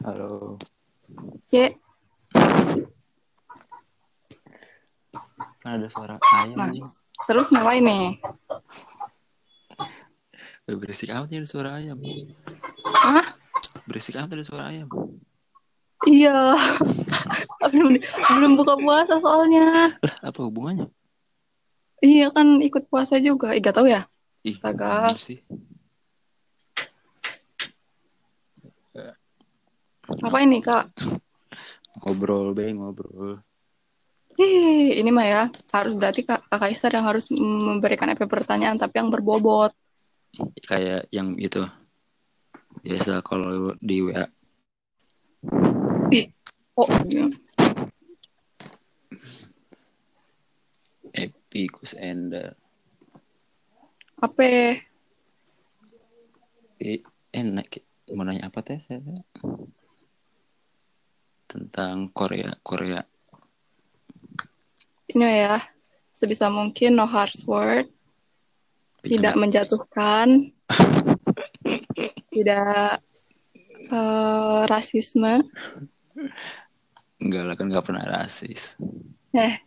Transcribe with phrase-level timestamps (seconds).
[0.00, 0.56] Halo.
[1.44, 1.76] C.
[5.60, 6.72] Kan ada suara ayam Nah.
[6.72, 6.88] anjing.
[7.28, 8.16] Terus ngapain nih?
[10.70, 12.00] Berisik amat ya ada suara ayam.
[13.04, 13.26] Hah?
[13.84, 14.88] Berisik amat ada suara ayam.
[16.08, 16.56] Iya.
[17.74, 19.92] belum, belum buka puasa soalnya.
[20.00, 20.88] Lah, apa hubungannya?
[22.00, 23.52] Iya kan ikut puasa juga.
[23.52, 24.08] Ih, gak tahu ya?
[24.48, 25.12] Ih, Astaga.
[25.20, 25.44] sih?
[30.20, 30.92] Apa ini kak?
[32.04, 33.40] Ngobrol, be, ngobrol.
[34.40, 35.42] Ih, ini mah ya
[35.72, 39.72] harus berarti kak, kak Kaisar yang harus memberikan EP pertanyaan tapi yang berbobot.
[40.64, 41.64] Kayak yang itu.
[42.80, 44.24] Biasa kalau di WA.
[46.78, 47.28] Oh, iya.
[51.10, 52.54] Epicus Enda.
[54.20, 54.76] apa?
[56.80, 57.00] Eh,
[57.32, 57.82] enak.
[58.14, 59.00] Mau nanya apa teh saya?
[61.50, 63.02] Tentang Korea, Korea.
[65.10, 65.58] Ini ya
[66.14, 67.90] sebisa mungkin no harsh word,
[69.02, 70.54] tidak menjatuhkan,
[72.34, 73.02] tidak
[73.90, 75.42] eh, rasisme.
[77.18, 78.78] Enggak lah, kan nggak pernah rasis.
[79.34, 79.58] Eh,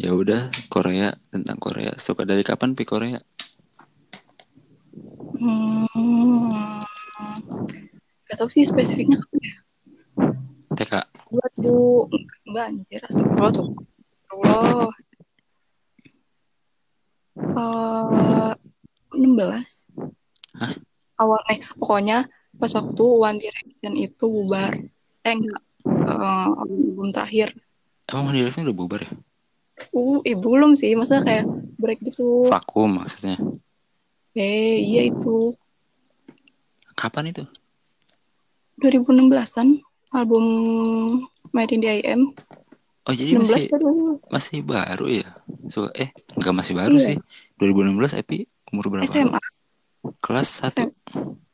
[0.00, 1.92] Ya udah, Korea tentang Korea.
[2.00, 3.20] Suka dari kapan pi Korea?
[5.36, 6.80] hmm,
[8.30, 9.18] gak tahu sih spesifiknya
[10.70, 11.02] TK.
[11.58, 12.06] 2000
[12.46, 13.66] enggak anjir astagfirullah tuh
[14.30, 14.90] Allah
[17.40, 18.52] Eh,
[19.10, 19.86] 16
[20.54, 20.72] Hah?
[21.16, 24.72] awal eh pokoknya pas waktu One Direction itu bubar
[25.20, 27.48] eh enggak eh, album terakhir
[28.06, 29.10] Emang One Direction udah bubar ya?
[29.90, 33.40] uh eh, belum sih masa kayak break gitu Vakum maksudnya.
[34.32, 35.56] eh iya itu
[36.92, 37.42] Kapan itu?
[38.80, 39.68] 2016an
[40.10, 40.44] album
[41.52, 42.32] Made in the IM
[43.08, 43.88] Oh jadi 16 masih baru
[44.28, 45.28] masih baru ya?
[45.66, 47.06] So, eh nggak masih baru Iya.
[47.14, 47.18] sih.
[47.56, 49.04] 2016 Epi umur berapa?
[49.04, 49.40] SMA
[50.20, 50.92] Kelas 1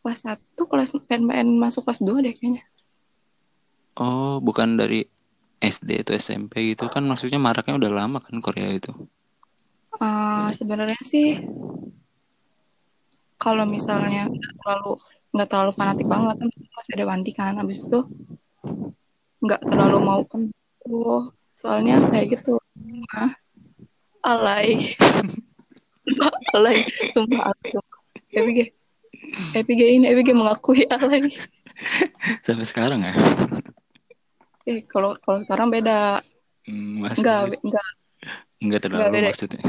[0.03, 2.63] kelas 1 kelas pengen masuk kelas 2 deh kayaknya
[3.97, 5.03] Oh bukan dari
[5.59, 8.93] SD atau SMP gitu kan maksudnya maraknya udah lama kan Korea itu.
[9.97, 11.41] Eh, sebenarnya sih
[13.41, 14.29] kalau misalnya
[14.63, 15.01] terlalu
[15.37, 18.01] nggak terlalu fanatik banget kan masih ada Wandi kan habis itu
[19.39, 20.49] nggak terlalu mau kan
[20.89, 22.57] oh, soalnya kayak gitu
[23.13, 23.33] ah
[24.25, 24.97] alay
[26.57, 26.83] alay
[27.13, 27.71] sumpah alay.
[28.33, 28.59] EPG
[29.55, 31.29] EPG ini EPG mengakui alay
[32.41, 33.13] Sampai sekarang ya?
[34.65, 36.19] eh kalau kalau sekarang beda
[36.67, 37.87] Hmm, enggak enggak
[38.59, 39.29] nggak terlalu beda.
[39.31, 39.63] maksudnya.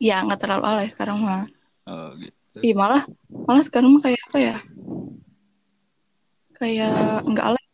[0.00, 1.44] ya nggak terlalu alay sekarang mah
[1.84, 2.32] Oh gitu.
[2.60, 3.02] Ih malah
[3.48, 4.56] malah sekarang mah kayak apa ya?
[6.60, 7.64] Kayak nggak alay,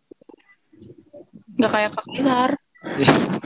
[1.58, 2.50] nggak kayak Kak Kaisar.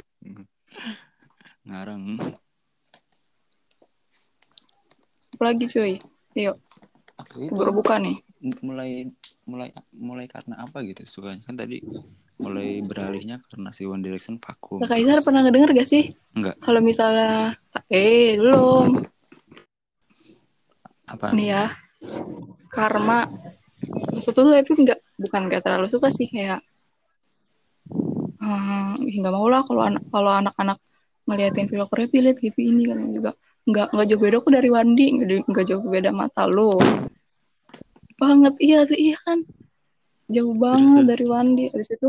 [1.69, 2.05] Ngarang.
[5.33, 5.97] Apalagi cuy,
[6.37, 6.57] yuk
[7.55, 8.17] baru buka nih.
[8.65, 9.05] mulai
[9.45, 11.85] mulai mulai karena apa gitu sukanya kan tadi
[12.41, 16.17] mulai beralihnya karena si One Direction vakum Kak Kaisar pernah ngedenger gak sih?
[16.33, 17.53] enggak Kalau misalnya,
[17.93, 18.97] eh belum
[21.11, 21.35] apa?
[21.35, 21.65] Nih ya,
[22.71, 23.27] karma.
[24.15, 26.61] Maksud tuh tapi nggak bukan nggak terlalu suka sih kayak
[28.41, 30.79] hmm, ih, nggak mau lah kalau anak kalau anak-anak
[31.25, 33.31] ngeliatin film Korea pilih TV ini kan juga
[33.65, 35.07] nggak nggak jauh beda kok dari Wandi
[35.49, 36.81] nggak jauh beda mata lo.
[38.21, 39.41] Banget iya sih iya kan?
[40.29, 41.65] Jauh banget dari Wandi.
[41.73, 42.09] Dari situ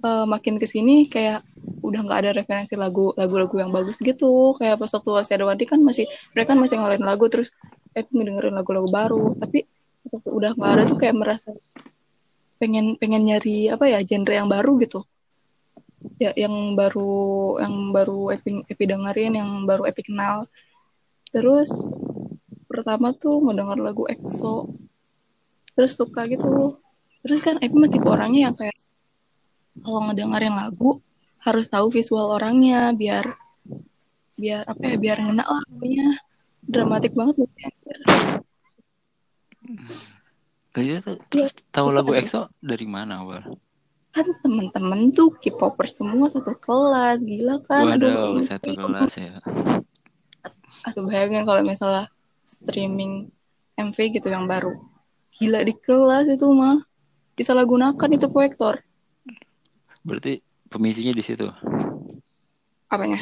[0.00, 1.44] eh, makin ke sini kayak
[1.80, 4.56] udah nggak ada referensi lagu lagu-lagu yang bagus gitu.
[4.56, 7.48] Kayak pas waktu masih ada Wandi kan masih mereka kan masih ngeluarin lagu terus
[7.96, 9.36] eh ngedengerin lagu-lagu baru.
[9.36, 9.64] Tapi
[10.26, 11.50] udah nggak ada tuh kayak merasa
[12.60, 15.00] pengen pengen nyari apa ya genre yang baru gitu.
[16.20, 20.48] Ya yang baru yang baru Epi, Epi dengerin yang baru Epi kenal.
[21.32, 21.70] Terus
[22.68, 24.68] pertama tuh ngedenger lagu EXO
[25.76, 26.76] terus suka gitu.
[27.24, 28.79] Terus kan Epi tipe orangnya yang kayak
[29.80, 31.00] kalau ngedengerin lagu
[31.40, 33.24] harus tahu visual orangnya biar
[34.36, 36.08] biar apa ya biar ngena lah pokoknya
[36.64, 37.70] dramatik banget gitu ya.
[40.70, 42.10] Kayaknya tuh terus tahu suka lagu.
[42.16, 43.42] EXO dari mana awal
[44.10, 49.38] kan temen-temen tuh K-popper semua satu kelas gila kan waduh Aduh, satu kelas ya
[50.88, 52.08] Aku bayangin kalau misalnya
[52.48, 53.28] streaming
[53.76, 54.72] MV gitu yang baru.
[55.36, 56.80] Gila di kelas itu mah.
[57.36, 58.80] Disalahgunakan itu proyektor.
[60.02, 61.46] Berarti pemicunya di situ?
[62.90, 63.20] Apanya?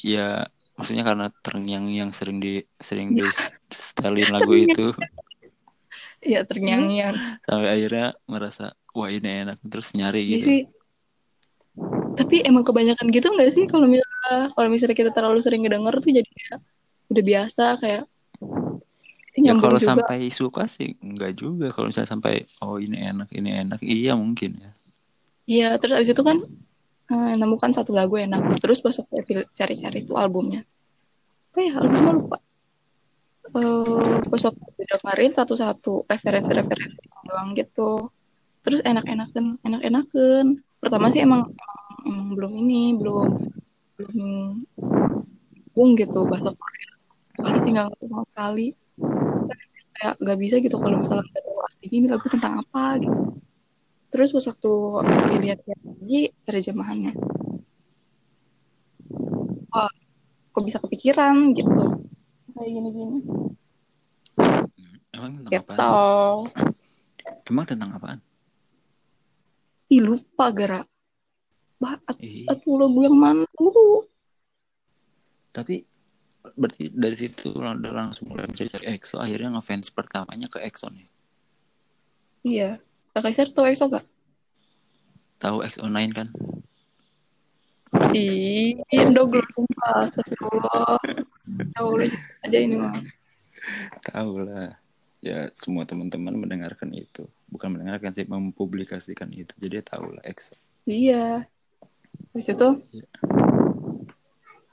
[0.00, 0.48] ya
[0.80, 3.24] maksudnya karena terngiang yang sering di sering di
[3.68, 4.92] setelin lagu itu.
[6.24, 9.56] Ya terngiang-ngiang sampai akhirnya merasa wah ini enak.
[9.64, 10.46] Terus nyari Iya gitu.
[10.48, 10.60] sih.
[12.16, 13.64] Tapi emang kebanyakan gitu nggak sih?
[13.68, 16.30] Kalau misalnya kalau misalnya kita terlalu sering ngedenger tuh jadi
[17.10, 18.04] udah biasa kayak
[19.40, 20.04] ya kalau juga.
[20.04, 21.72] sampai suka sih enggak juga.
[21.72, 23.80] Kalau misalnya sampai oh ini enak ini enak.
[23.80, 24.70] Iya mungkin ya
[25.50, 26.38] iya terus abis itu kan
[27.10, 28.62] eh, nemukan satu lagu enak.
[28.62, 29.10] Terus besok
[29.58, 30.62] cari-cari tuh albumnya.
[31.50, 32.38] Apa ya albumnya lupa.
[33.50, 38.14] Eh besok dengerin satu-satu referensi-referensi doang gitu.
[38.62, 40.44] Terus enak-enakan enak-enakan.
[40.78, 41.50] Pertama sih emang,
[42.06, 43.28] emang belum ini belum
[43.98, 44.16] belum
[45.74, 46.92] bung gitu bahasa Korea.
[47.64, 48.66] Sih nggak ngerti sama sekali.
[49.98, 51.26] Kayak nggak bisa gitu kalau misalnya
[51.84, 53.39] ini lagu tentang apa gitu
[54.10, 54.72] terus pas waktu
[55.30, 57.14] dilihat lagi terjemahannya
[59.70, 59.90] wah
[60.50, 61.70] kok bisa kepikiran gitu?
[62.50, 63.18] Kayak gini-gini.
[65.14, 66.38] Emang tentang gitu apaan?
[67.46, 68.18] emang tentang apaan?
[69.90, 70.82] Ih lupa gara.
[71.80, 74.04] Bah atau lagu yang mana tuh
[75.50, 75.82] tapi
[76.54, 79.18] berarti dari situ udah langsung mulai mencari-cari EXO.
[79.18, 81.06] Akhirnya ngefans pertamanya ke EXO nih.
[82.46, 82.70] Iya
[83.20, 84.04] Kak Kaisar tau EXO gak?
[85.36, 86.28] tahu EXO9 kan
[88.16, 90.94] Ih, Indoglo sumpah, astagfirullah.
[91.74, 92.06] Ya Allah,
[92.40, 92.94] aja ini mah.
[94.00, 94.72] tahu lah
[95.20, 100.56] ya semua teman-teman mendengarkan itu bukan mendengarkan sih mempublikasikan itu jadi tahu lah EXO
[100.88, 101.44] Iya.
[102.32, 103.06] Habis itu, Iya.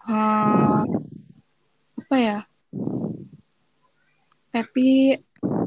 [0.08, 0.82] eh,
[2.00, 2.38] apa ya?
[4.54, 5.14] Happy,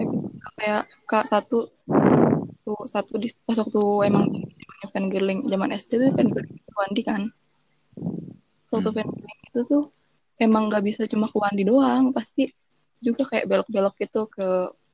[0.01, 0.17] happy
[0.57, 1.69] kayak suka satu,
[2.71, 7.23] tuh satu di pas waktu emang zamannya fangirling zaman SD tuh fangirling ke Wandi kan.
[8.71, 9.03] Suatu Hmm.
[9.03, 9.83] fangirling itu tuh
[10.39, 12.47] emang nggak bisa cuma ke Wandi doang, pasti
[13.03, 14.47] juga kayak belok-belok gitu ke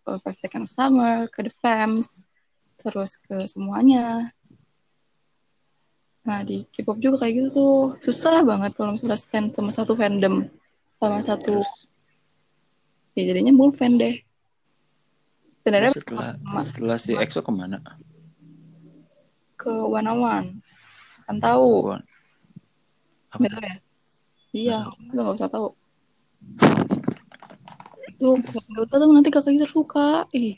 [0.08, 2.25] uh, Five Seconds of Summer, ke The Fams,
[2.81, 4.25] terus ke semuanya.
[6.26, 10.43] Nah di K-pop juga kayak gitu tuh susah banget kalau misalnya stand sama satu fandom
[10.99, 11.62] sama satu
[13.14, 14.19] ya jadinya full fan deh.
[15.66, 16.30] Sebenarnya setelah
[16.62, 17.82] setelah si EXO ke mana
[19.58, 20.48] ke One on One
[21.26, 21.98] kan tahu
[23.34, 23.58] apa tuh?
[23.58, 23.76] ya?
[24.54, 24.78] Iya,
[25.10, 25.68] nggak usah tahu.
[28.14, 28.38] Itu
[28.78, 30.30] Dota tuh nanti kakak kita suka.
[30.30, 30.54] Ih,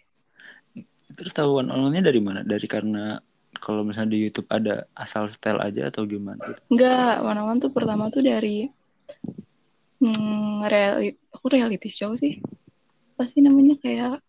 [1.16, 3.16] terus tahu one on one-nya dari mana dari karena
[3.64, 6.60] kalau misalnya di YouTube ada asal style aja atau gimana gitu?
[6.68, 8.68] enggak, One on One tuh pertama tuh dari
[10.04, 12.38] hmm, reali aku reality show sih.
[13.16, 14.20] Pasti namanya kayak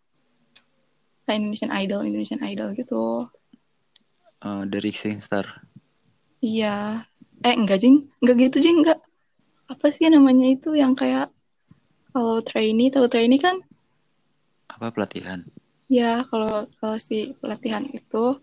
[1.29, 3.29] kayak Indonesian Idol, Indonesian Idol gitu.
[4.41, 5.45] Eh, dari Singstar
[6.41, 7.05] Iya.
[7.45, 8.01] Eh, enggak, Jing.
[8.25, 8.81] Enggak gitu, Jing.
[8.81, 8.97] Enggak.
[9.69, 11.29] Apa sih namanya itu yang kayak
[12.09, 13.61] kalau trainee, tahu trainee kan?
[14.69, 15.43] apa pelatihan
[15.89, 18.37] Ya, kalau kalau si pelatihan itu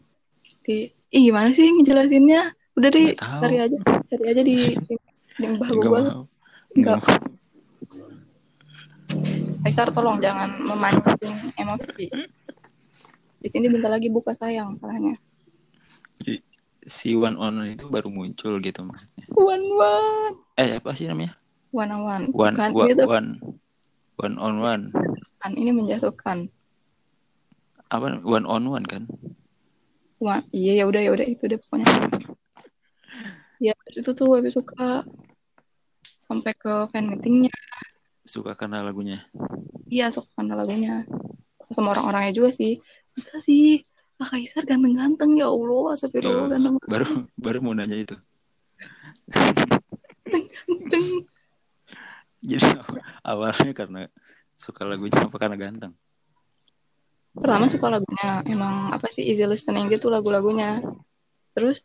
[0.67, 2.51] di Ih, gimana sih ngejelasinnya?
[2.75, 3.79] Udah deh, cari aja,
[4.11, 4.75] cari aja di
[5.39, 6.05] di, mbah Nggak Google.
[6.05, 6.23] mau
[6.77, 6.99] Nggak.
[6.99, 7.19] Nggak mau.
[9.65, 12.11] Kaisar tolong jangan memancing emosi.
[13.47, 15.15] Di sini bentar lagi buka sayang salahnya.
[16.83, 21.35] Si one on one itu baru muncul gitu maksudnya One one, eh apa sih namanya
[21.75, 22.25] one on one.
[22.35, 23.29] one Bukan, tuh one
[24.19, 24.83] one on one
[25.39, 26.47] kan ini menjatuhkan.
[27.91, 29.07] apa one on one kan
[30.23, 31.87] Wah, iya ya udah ya udah itu deh pokoknya.
[33.61, 35.03] Ya itu tuh Webi suka
[36.23, 37.55] sampai ke fan meetingnya.
[38.27, 39.27] suka karena lagunya
[39.87, 41.03] Iya suka karena lagunya
[41.75, 42.79] sama orang-orangnya juga sih.
[43.17, 43.81] Bisa sih
[44.17, 47.07] Kak Kaisar ganteng-ganteng ya Allah, astagfirullah Ya, ganteng baru
[47.37, 48.17] baru mau nanya itu
[50.29, 51.07] ganteng.
[52.41, 52.69] jadi
[53.25, 54.01] awalnya karena
[54.57, 55.93] suka lagunya apa karena ganteng
[57.37, 60.81] Pertama suka lagunya, emang apa sih easy listening gitu lagu-lagunya.
[61.53, 61.85] Terus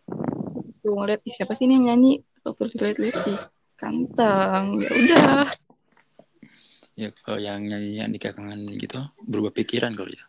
[0.80, 2.24] gue ngeliat "Ih, siapa sih ini yang nyanyi?
[2.40, 3.36] Terus lihat-lihat sih
[3.76, 4.80] ganteng.
[4.80, 5.44] Ya udah.
[6.96, 10.24] ya kalau yang nyanyinya Andika Kangen gitu berubah pikiran kali ya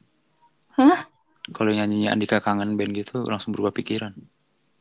[0.90, 1.02] Hah?
[1.50, 4.14] kalau nyanyinya Andika Kangen band gitu langsung berubah pikiran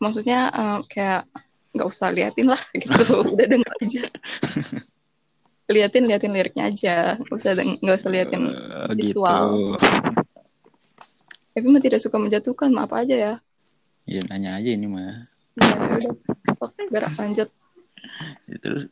[0.01, 1.29] Maksudnya eh, kayak
[1.71, 4.03] nggak usah liatin lah gitu, udah denger aja.
[5.71, 8.43] liatin liatin liriknya aja, nggak usah nggak usah liatin.
[8.97, 9.77] Gitu visual.
[11.51, 13.33] Tapi mah tidak suka menjatuhkan, maaf aja ya.
[14.09, 15.23] ya nanya aja ini mah
[15.61, 17.47] Ya udah, lanjut.
[18.49, 18.89] Ya, terus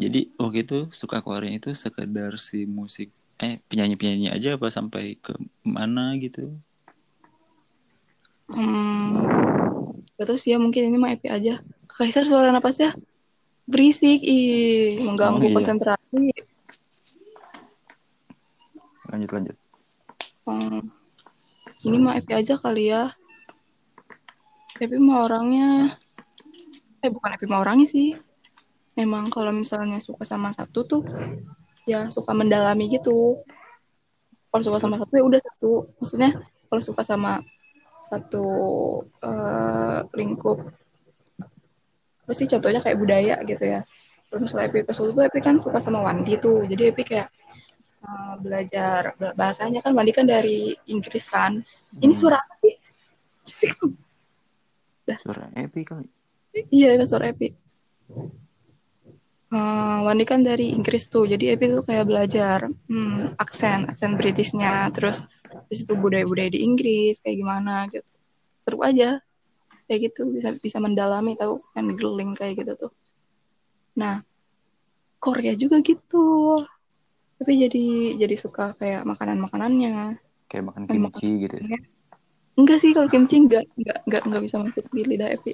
[0.00, 5.16] jadi waktu itu suka Korea itu sekedar si musik eh penyanyi penyanyi aja apa sampai
[5.20, 5.32] ke
[5.64, 6.52] mana gitu
[8.52, 9.24] Hmm,
[10.36, 11.56] sih ya mungkin ini mah EP aja.
[11.88, 12.92] Kaisar suara napasnya
[13.64, 15.56] berisik, ih mengganggu Oh, iya.
[15.56, 16.24] konsentrasi.
[19.08, 19.56] lanjut lanjut
[20.48, 20.82] Hmm,
[21.86, 23.08] ini mah Epi aja kali ya.
[24.82, 25.94] Epi mah orangnya,
[27.04, 28.16] eh bukan Epi mah orangnya sih.
[28.92, 31.02] Memang kalau misalnya suka sama satu tuh,
[31.88, 33.40] ya suka mendalami gitu.
[34.52, 35.72] Kalau suka sama satu ya udah satu.
[35.96, 36.30] Maksudnya
[36.68, 37.40] kalau suka sama
[38.04, 38.44] satu
[39.24, 40.60] eh, lingkup,
[42.22, 43.80] apa sih contohnya kayak budaya gitu ya.
[44.28, 46.60] Terus misalnya Epi Solo tuh Epi kan suka sama Wandi tuh.
[46.68, 47.28] Jadi Epi kayak
[48.04, 51.64] eh, belajar bahasanya kan Wandi kan dari Inggris kan.
[51.96, 52.20] Ini Hmm.
[52.20, 52.76] suara apa sih?
[55.24, 56.08] Suara Epi kali.
[56.68, 57.48] Iya, itu suara Epi.
[59.52, 64.88] Eh, Wandi kan dari Inggris tuh, jadi Epi tuh kayak belajar hmm, aksen, aksen Britishnya,
[64.96, 65.20] terus
[65.68, 68.08] terus itu budaya-budaya di Inggris kayak gimana gitu.
[68.56, 69.20] Seru aja,
[69.84, 72.92] kayak gitu bisa bisa mendalami tahu handling kayak gitu tuh.
[74.00, 74.24] Nah,
[75.20, 76.56] Korea juga gitu.
[77.36, 80.16] Tapi jadi jadi suka kayak makanan-makanannya.
[80.48, 81.60] Kayak makan Kan kimchi gitu.
[82.56, 85.52] Enggak sih kalau kimchi enggak enggak enggak enggak bisa masuk di lidah Epi.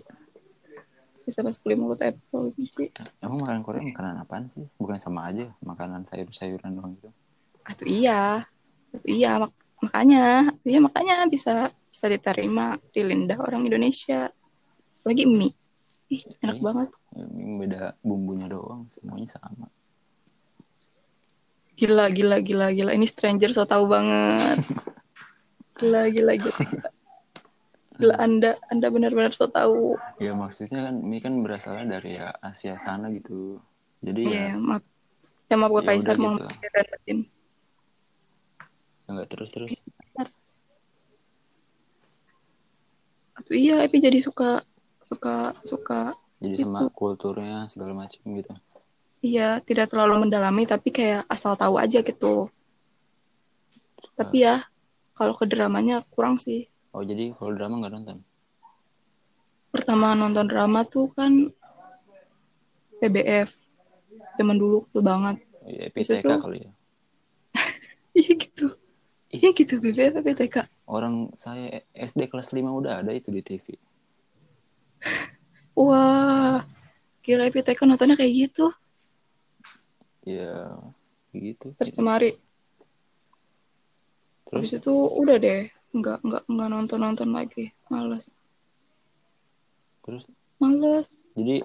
[1.28, 2.88] Bisa masuk di mulut kalau kimchi.
[3.20, 4.64] Emang makanan Korea makanan apaan sih?
[4.80, 7.12] Bukan sama aja makanan sayur-sayuran doang gitu.
[7.68, 8.40] Atau iya,
[8.88, 9.52] Atuh iya mak-
[9.84, 14.32] makanya, iya makanya bisa bisa diterima di lidah orang Indonesia.
[15.04, 15.52] Lagi mie,
[16.08, 16.64] ih enak Iya.
[16.64, 16.88] banget.
[17.12, 19.68] Ini beda bumbunya doang, semuanya sama.
[21.76, 22.90] Gila gila gila gila.
[22.96, 24.64] Ini stranger so tahu banget.
[25.78, 26.56] Gila gila gila.
[26.58, 26.88] Gila,
[27.98, 29.98] gila anda anda benar-benar so tahu.
[30.16, 33.58] Ya maksudnya kan mie kan berasalnya dari ya Asia sana gitu.
[33.98, 34.82] Jadi Iya, ya, maaf.
[35.46, 36.46] Ya maaf gue Ya Kaisar mau gitu.
[36.46, 37.18] dan batin.
[39.02, 39.72] ya nggak terus-terus.
[43.34, 44.62] Atau iya, Epi jadi suka
[45.02, 46.94] suka suka Jadi sama Itu.
[46.94, 48.54] kulturnya segala macam gitu.
[49.18, 52.46] iya tidak terlalu mendalami tapi kayak asal tahu aja gitu.
[53.98, 54.62] Suka- Tapi ya
[55.18, 56.70] kalau ke dramanya kurang sih.
[56.96, 58.18] Oh jadi kalau drama nggak nonton?
[59.68, 61.30] Pertama nonton drama tuh kan
[62.98, 63.52] PBF.
[64.40, 65.36] Zaman dulu tuh banget.
[65.60, 66.40] Oh, ya, PTK tuh.
[66.40, 66.72] kali ya.
[68.18, 68.66] Iya gitu.
[69.28, 70.56] Iya gitu PBF PTK.
[70.88, 73.76] Orang saya SD kelas 5 udah ada itu di TV.
[75.78, 76.64] Wah,
[77.20, 78.72] kira PTK nontonnya kayak gitu.
[80.24, 80.74] Ya
[81.36, 81.70] gitu.
[81.76, 82.32] Terus kemari.
[84.48, 85.68] Terus Habis itu udah deh.
[85.94, 87.72] Nggak, nggak, nggak nonton-nonton lagi.
[87.88, 88.34] Males.
[90.08, 90.24] terus
[90.56, 91.28] Males.
[91.36, 91.60] jadi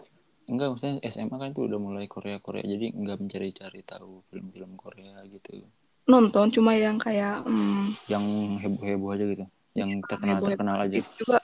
[0.51, 5.24] enggak maksudnya SMA kan itu udah mulai Korea Korea jadi nggak mencari-cari tahu film-film Korea
[5.32, 5.63] gitu
[6.12, 8.25] Nonton cuma yang kayak hmm, yang
[8.60, 9.46] heboh-heboh aja gitu
[9.80, 11.39] yang terkenal heboh-heboh terkenal aja juga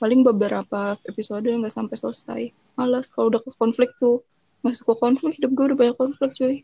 [0.00, 2.42] paling beberapa episode nggak sampai selesai.
[2.80, 4.24] Males kalau udah ke konflik tuh.
[4.64, 6.56] Nggak suka konflik, hidup gue udah banyak konflik cuy.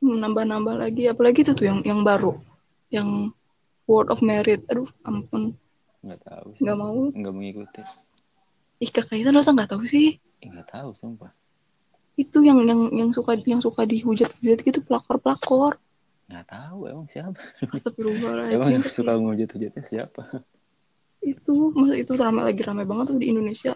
[0.00, 2.32] Hmm, Nambah-nambah lagi, apalagi itu tuh yang yang baru.
[2.92, 3.32] Yang
[3.88, 4.62] World of Merit.
[4.68, 5.56] Aduh, ampun.
[6.02, 6.98] nggak tahu sih Nggak mau.
[7.10, 7.82] nggak mengikuti
[8.82, 10.18] Ih, kakak itu rasa nggak tahu sih.
[10.42, 11.30] Eh, nggak tahu sumpah
[12.12, 15.78] Itu yang yang yang suka yang suka dihujat-hujat gitu pelakor-pelakor.
[16.26, 17.38] nggak tahu emang siapa
[17.70, 18.56] Astagfirullahaladzim.
[18.56, 20.22] emang yang suka ngujut-hujutnya siapa
[21.22, 23.72] Itu, masa itu rame lagi rame banget tuh di Indonesia.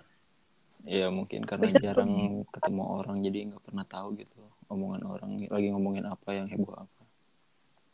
[0.82, 2.12] ya mungkin karena Biasanya jarang
[2.50, 6.95] ketemu orang jadi nggak pernah tahu gitu omongan orang lagi ngomongin apa yang heboh apa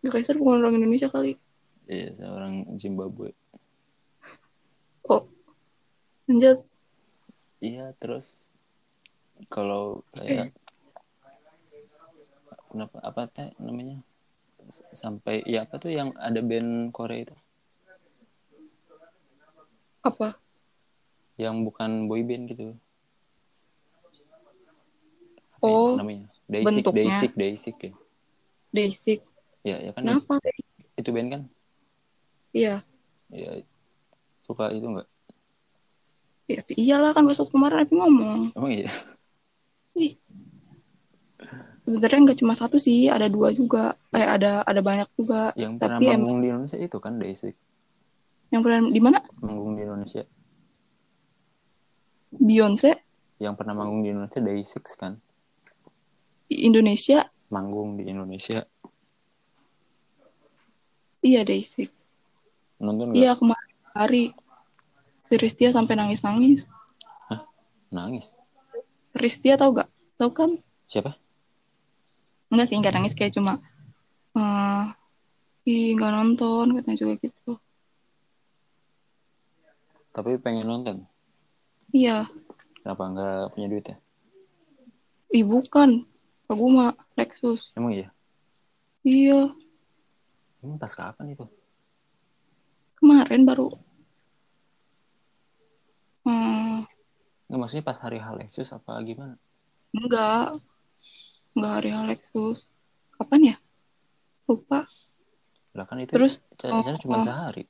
[0.02, 1.38] Ya Kaisar bukan orang Indonesia kali.
[1.86, 3.34] iya seorang Zimbabwe
[5.02, 5.18] Oh,
[6.30, 6.58] lanjut.
[7.58, 8.50] Iya, terus
[9.50, 10.54] kalau kayak
[12.70, 13.98] kenapa apa teh namanya
[14.94, 17.36] sampai ya apa tuh yang ada band Korea itu
[20.02, 20.34] Apa?
[21.34, 22.74] yang bukan boy band gitu.
[25.58, 26.26] Apa ya Oh, namanya?
[26.46, 26.98] Daisik, bentuknya.
[27.02, 27.92] Daisik, Daisik ya.
[28.70, 29.18] Basic.
[29.62, 30.42] Ya, ya kan Kenapa?
[30.98, 31.42] itu band kan?
[32.50, 32.82] Iya.
[33.30, 33.62] Ya
[34.42, 35.08] suka itu enggak?
[36.50, 38.40] Ya, iyalah kan besok kemarin aku ngomong.
[38.58, 38.90] Emang iya.
[41.82, 43.94] Sebenarnya nggak cuma satu sih, ada dua juga.
[44.14, 45.50] Eh, ada ada banyak juga.
[45.58, 47.54] Yang pernah Tapi manggung di Indonesia itu kan Daisik,
[48.50, 49.18] yang pernah di mana?
[49.42, 50.22] manggung di Indonesia.
[52.32, 52.96] Beyonce
[53.42, 55.18] Yang pernah manggung di Indonesia Daisik kan?
[56.52, 57.24] di Indonesia.
[57.48, 58.60] Manggung di Indonesia.
[61.22, 61.86] Iya, Daisy.
[62.82, 63.22] Nonton enggak?
[63.22, 64.24] Iya, kemarin hari.
[65.30, 66.66] Si Ristia sampai nangis-nangis.
[67.92, 68.34] Nangis.
[69.14, 69.88] Ristia tahu gak?
[70.18, 70.50] Tahu kan?
[70.88, 71.12] Siapa?
[72.52, 73.56] Enggak sih, enggak nangis kayak cuma
[74.32, 74.84] eh
[75.68, 77.52] ih nggak nonton katanya juga gitu.
[80.12, 80.96] Tapi pengen nonton.
[81.92, 82.24] Iya,
[82.80, 83.96] Kenapa nggak punya duit ya?
[85.32, 86.00] ih bukan.
[86.48, 87.72] Aku mah Lexus.
[87.72, 88.08] Emang iya?
[89.04, 89.48] Iya,
[90.62, 91.44] Emang pas kapan itu?
[93.02, 93.66] Kemarin baru.
[96.22, 96.86] Hmm,
[97.50, 99.34] Nggak, maksudnya pas hari hal Lexus apa gimana?
[99.90, 100.54] enggak.
[101.58, 102.62] Enggak hari Lexus.
[103.18, 103.56] Kapan ya?
[104.46, 104.86] Lupa.
[105.74, 107.26] Lah kan itu Terus, ca- oh, cuma oh.
[107.26, 107.66] sehari.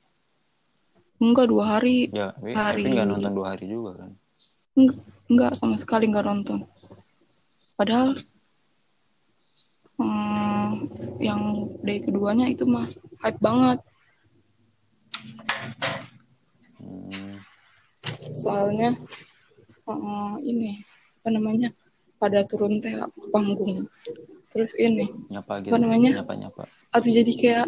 [1.17, 2.13] Enggak dua hari.
[2.13, 2.83] Ya, tapi Hari.
[2.85, 4.11] tapi nggak nonton dua hari juga kan?
[4.77, 4.97] Enggak,
[5.33, 6.61] enggak sama sekali enggak nonton.
[7.73, 8.13] Padahal
[9.99, 10.69] hmm,
[11.21, 11.41] yang
[11.85, 12.85] day keduanya itu mah
[13.21, 13.79] hype banget.
[16.79, 17.37] Hmm,
[18.39, 18.89] Soalnya
[19.89, 20.81] eh, ini
[21.23, 21.69] apa namanya
[22.19, 23.83] pada turun teh ke panggung.
[24.53, 25.73] Terus ini nyapa gitu.
[25.73, 26.11] Apa namanya?
[26.21, 26.63] Nyapa nyapa.
[26.93, 27.67] atau jadi kayak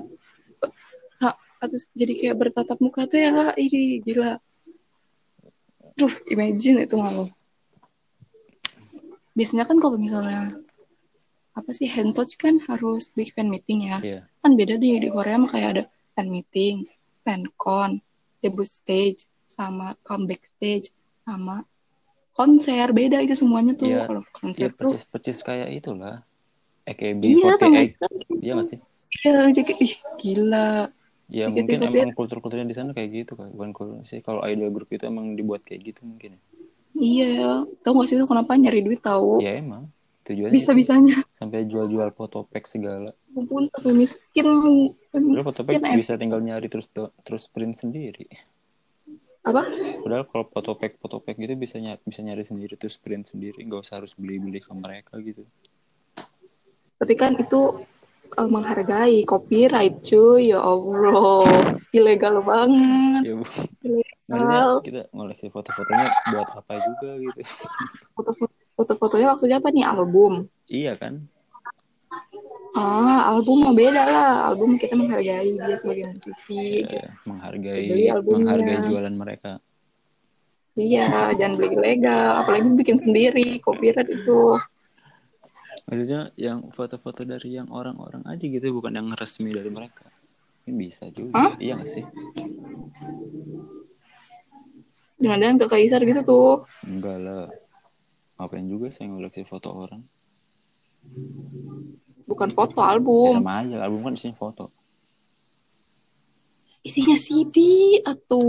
[1.65, 4.37] atau jadi kayak bertatap muka teh ya ini gila.
[5.95, 7.25] Duh, imagine itu malu.
[9.35, 10.51] Biasanya kan kalau misalnya
[11.55, 13.97] apa sih hand touch kan harus di fan meeting ya.
[14.03, 14.21] Iya.
[14.43, 15.83] Kan beda di di Korea mah kayak ada
[16.13, 16.83] fan meeting,
[17.23, 17.97] fan con,
[18.43, 20.91] debut stage, sama comeback stage,
[21.23, 21.63] sama
[22.35, 23.87] konser beda itu semuanya tuh.
[23.87, 24.03] Iya.
[24.05, 26.21] Kalau konser tuh percis percis kayak itulah.
[26.85, 28.45] AKB iya sama 48.
[28.45, 28.79] Iya nggak sih?
[29.25, 30.69] Iya, jadi ih gila.
[31.25, 33.49] Ya Dikit mungkin emang kultur-kulturnya di sana kayak gitu kan.
[33.49, 34.21] Bukan kultur sih.
[34.21, 36.37] Kalau idol grup itu emang dibuat kayak gitu mungkin.
[36.37, 36.39] ya.
[36.95, 39.41] Iya, tau gak sih itu kenapa nyari duit tahu?
[39.41, 39.89] Ya emang.
[40.29, 41.24] Tujuannya Bisa bisanya.
[41.35, 43.11] Sampai jual-jual foto pack segala.
[43.35, 44.47] Ampun, tapi miskin.
[45.11, 45.99] Padahal foto pack em.
[45.99, 46.87] bisa tinggal nyari terus
[47.27, 48.25] terus print sendiri.
[49.45, 49.61] Apa?
[50.01, 53.59] Padahal kalau foto pack foto pack gitu bisa nyari, bisa nyari sendiri terus print sendiri,
[53.67, 55.43] nggak usah harus beli-beli ke mereka gitu.
[56.95, 57.61] Tapi kan itu
[58.39, 61.75] eh, menghargai copyright cuy, ya Allah.
[61.91, 63.21] Ilegal banget.
[63.27, 63.45] Ya bu.
[63.83, 64.14] Ilegal.
[64.25, 67.39] Maksudnya kita ngoleksi foto-fotonya buat apa juga gitu.
[68.17, 69.85] Foto-foto- Foto-fotonya maksudnya apa nih?
[69.85, 70.33] Album.
[70.67, 71.29] iya kan?
[72.75, 74.51] Ah, album mah beda lah.
[74.51, 76.83] Album kita menghargai dia sebagai musisi.
[76.83, 79.63] Ya, menghargai menghargai jualan mereka.
[80.75, 82.43] Iya, jangan beli ilegal.
[82.43, 84.59] Apalagi bikin sendiri, copyright itu.
[85.87, 90.03] Maksudnya yang foto-foto dari yang orang-orang aja gitu, bukan yang resmi dari mereka.
[90.67, 91.53] Ini bisa juga, Hah?
[91.61, 92.03] iya gak sih?
[95.15, 96.53] Jangan-jangan ke Kaisar gitu tuh.
[96.83, 97.47] Enggak lah.
[98.35, 100.03] Ngapain juga saya ngoleksi foto orang?
[102.27, 103.31] Bukan foto Ya album.
[103.39, 104.73] sama aja, album kan isinya foto.
[106.85, 107.57] Isinya CD
[108.05, 108.43] atau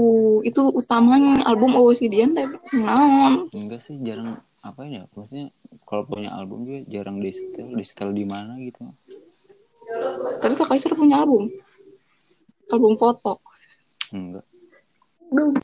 [0.45, 3.47] itu utamanya album OCD-an tapi naon.
[3.55, 5.07] Enggak sih, jarang apa ya?
[5.15, 5.55] Maksudnya
[5.87, 8.83] kalau punya album juga jarang di setel, di setel di mana gitu.
[10.43, 11.47] Tapi Kak Kaisar punya album.
[12.75, 13.39] Album foto.
[14.11, 14.43] Enggak.
[15.31, 15.55] Aduh.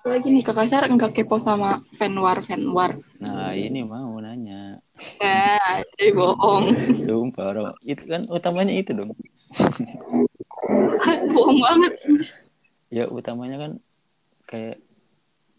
[0.00, 2.96] Lagi nih Kak Kaisar enggak kepo sama fanwar fanwar.
[3.20, 4.80] Nah ini mau nanya.
[5.20, 6.72] Nah, jadi bohong.
[7.04, 7.64] Sumpah, Ro.
[7.84, 9.12] itu kan utamanya itu dong.
[11.36, 11.92] bohong banget.
[12.88, 13.72] Ya utamanya kan
[14.48, 14.80] kayak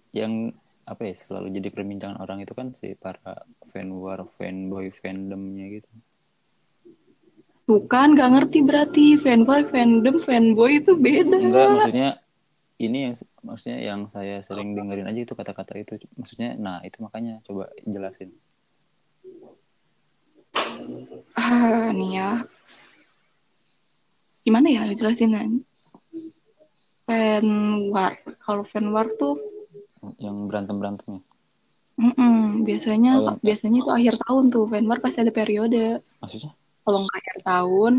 [0.10, 0.58] yang
[0.90, 5.90] apa ya selalu jadi perbincangan orang itu kan si para fan war, fanboy, fandomnya gitu.
[7.70, 11.38] Bukan, gak ngerti berarti fanwar, fandom, fanboy itu beda.
[11.38, 12.10] Enggak, maksudnya
[12.82, 13.14] ini yang
[13.46, 15.94] maksudnya yang saya sering dengerin aja itu kata-kata itu.
[16.18, 18.34] Maksudnya, nah itu makanya coba jelasin.
[21.38, 22.30] Ah, nih ya.
[24.42, 25.38] Gimana ya jelasin
[27.06, 27.46] Fan
[27.94, 28.14] war.
[28.42, 29.38] Kalau fan war tuh
[30.18, 31.22] Yang berantem berantemnya.
[32.02, 36.02] mm-mm, biasanya Oh, yang- biasanya itu akhir tahun tuh fan war pasti ada periode.
[36.22, 36.52] Maksudnya?
[36.82, 37.94] Kalau nggak akhir tahun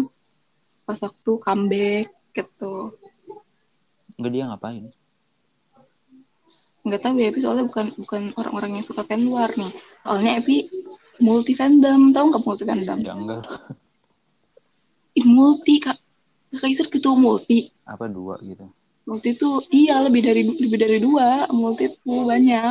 [0.83, 2.75] pas waktu comeback gitu.
[4.19, 4.85] Enggak dia ngapain?
[6.83, 9.71] Nggak tahu ya, Epi soalnya bukan bukan orang-orang yang suka fan war nih.
[10.03, 10.67] Soalnya Epi
[11.23, 12.99] multi fandom, tahu nggak multi fandom?
[13.01, 13.43] Ya enggak.
[15.15, 15.95] Ih, multi kak.
[16.53, 17.71] Kaiser gitu multi.
[17.89, 18.69] Apa dua gitu.
[19.03, 22.71] multi itu iya lebih dari lebih dari dua multi itu banyak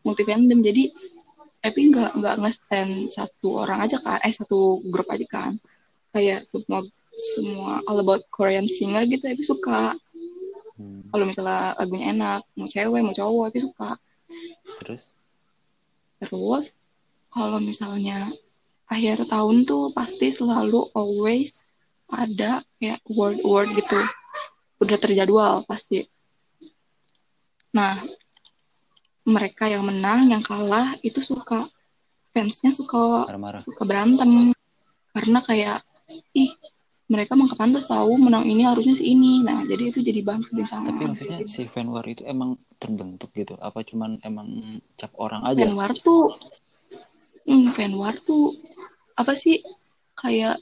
[0.00, 0.88] multi fandom jadi
[1.62, 5.52] Epi nggak nggak nge-stand satu orang aja kan eh satu grup aja kan
[6.10, 6.80] kayak semua
[7.36, 9.92] semua all about Korean singer gitu Epi suka
[10.82, 11.06] Hmm.
[11.14, 13.90] kalau misalnya lagunya enak mau cewek mau cowok Epi suka
[14.82, 15.14] Terus?
[16.18, 16.74] terus
[17.30, 18.26] kalau misalnya
[18.90, 21.64] akhir tahun tuh pasti selalu always
[22.10, 23.98] ada kayak word word gitu
[24.82, 26.02] udah terjadwal pasti
[27.72, 27.94] nah
[29.22, 31.62] mereka yang menang yang kalah itu suka
[32.34, 33.60] fansnya suka Marah-marah.
[33.62, 34.50] suka berantem
[35.14, 35.78] karena kayak
[36.34, 36.50] ih
[37.12, 39.44] mereka mah pantas tahu menang ini harusnya si ini.
[39.44, 43.54] Nah jadi itu jadi bahan perbincangan Tapi maksudnya si fan war itu emang terbentuk gitu?
[43.60, 44.48] Apa cuman emang
[44.96, 45.68] cap orang aja?
[45.68, 46.32] fan war tuh
[47.44, 48.48] hmm, fan war tuh
[49.20, 49.60] apa sih
[50.16, 50.56] kayak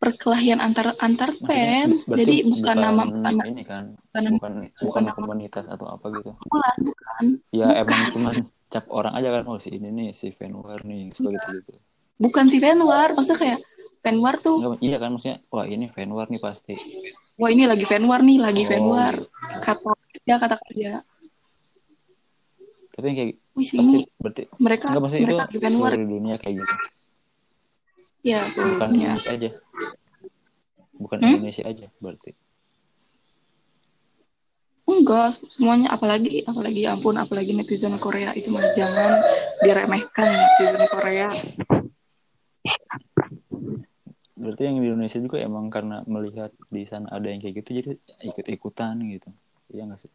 [0.00, 2.08] perkelahian antar antar fans.
[2.08, 3.84] jadi bukan, nama bukan, ini kan?
[4.12, 6.32] bukan, bukan bukan nama- komunitas atau apa gitu?
[6.48, 7.24] bukan bukan.
[7.52, 7.82] Ya Bukan.
[7.84, 8.34] emang cuman
[8.72, 11.72] cap orang aja kan oh si ini nih si fanwar nih suka gitu gitu
[12.16, 13.60] bukan si fanwar maksudnya kayak
[14.00, 14.78] fanwar tuh.
[14.80, 16.74] Iya kan maksudnya wah ini fanwar nih pasti.
[17.36, 19.14] Wah ini lagi fanwar nih lagi Oh, fanwar
[19.60, 19.92] kata
[20.24, 21.04] ya kata kerja
[22.96, 26.08] tapi yang kayak wih pasti ini berarti mereka enggak maksudnya itu mereka lagi fanwar seluruh
[26.08, 26.74] dunia kayak gitu.
[28.24, 29.50] Ya bukan seluruhnya Indonesia aja.
[30.96, 31.28] Bukan Hmm?
[31.36, 32.30] Indonesia aja berarti.
[34.88, 39.12] Enggak semuanya apalagi apalagi ya ampun apalagi netizen Korea itu mah jangan
[39.60, 41.28] diremehkan netizen Korea
[44.36, 47.90] berarti yang di Indonesia juga emang karena melihat di sana ada yang kayak gitu jadi
[48.30, 49.32] ikut ikutan gitu.
[49.72, 50.12] Iya nggak sih?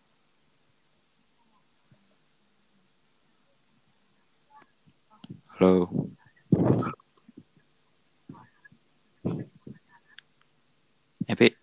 [5.58, 5.90] Halo.
[11.28, 11.54] Epi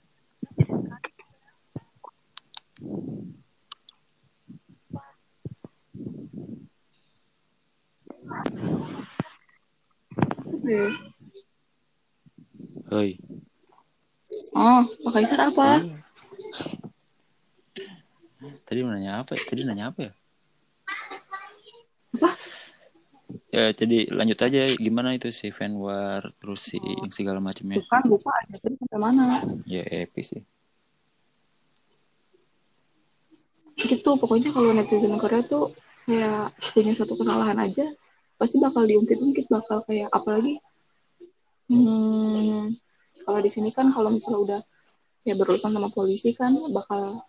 [12.89, 13.11] Hoi
[14.57, 15.85] oh Pak Kaisar apa
[18.39, 19.35] Tadi mau nanya apa?
[19.35, 19.43] ya?
[19.51, 20.13] Tadi nanya apa ya?
[22.15, 22.31] Apa?
[23.51, 27.83] Ya, jadi lanjut aja gimana itu si fanwar terus si yang segala macamnya.
[27.83, 30.43] bukan ada tadi sampai mana Ya epic sih.
[33.79, 35.71] gitu pokoknya kalau netizen Korea tuh
[36.03, 37.87] kayak punya satu kesalahan aja
[38.39, 40.57] pasti bakal diungkit-ungkit bakal kayak apalagi?
[41.69, 42.73] Hmm,
[43.27, 44.61] kalau di sini kan kalau misalnya udah
[45.29, 47.21] ya berurusan sama polisi kan bakal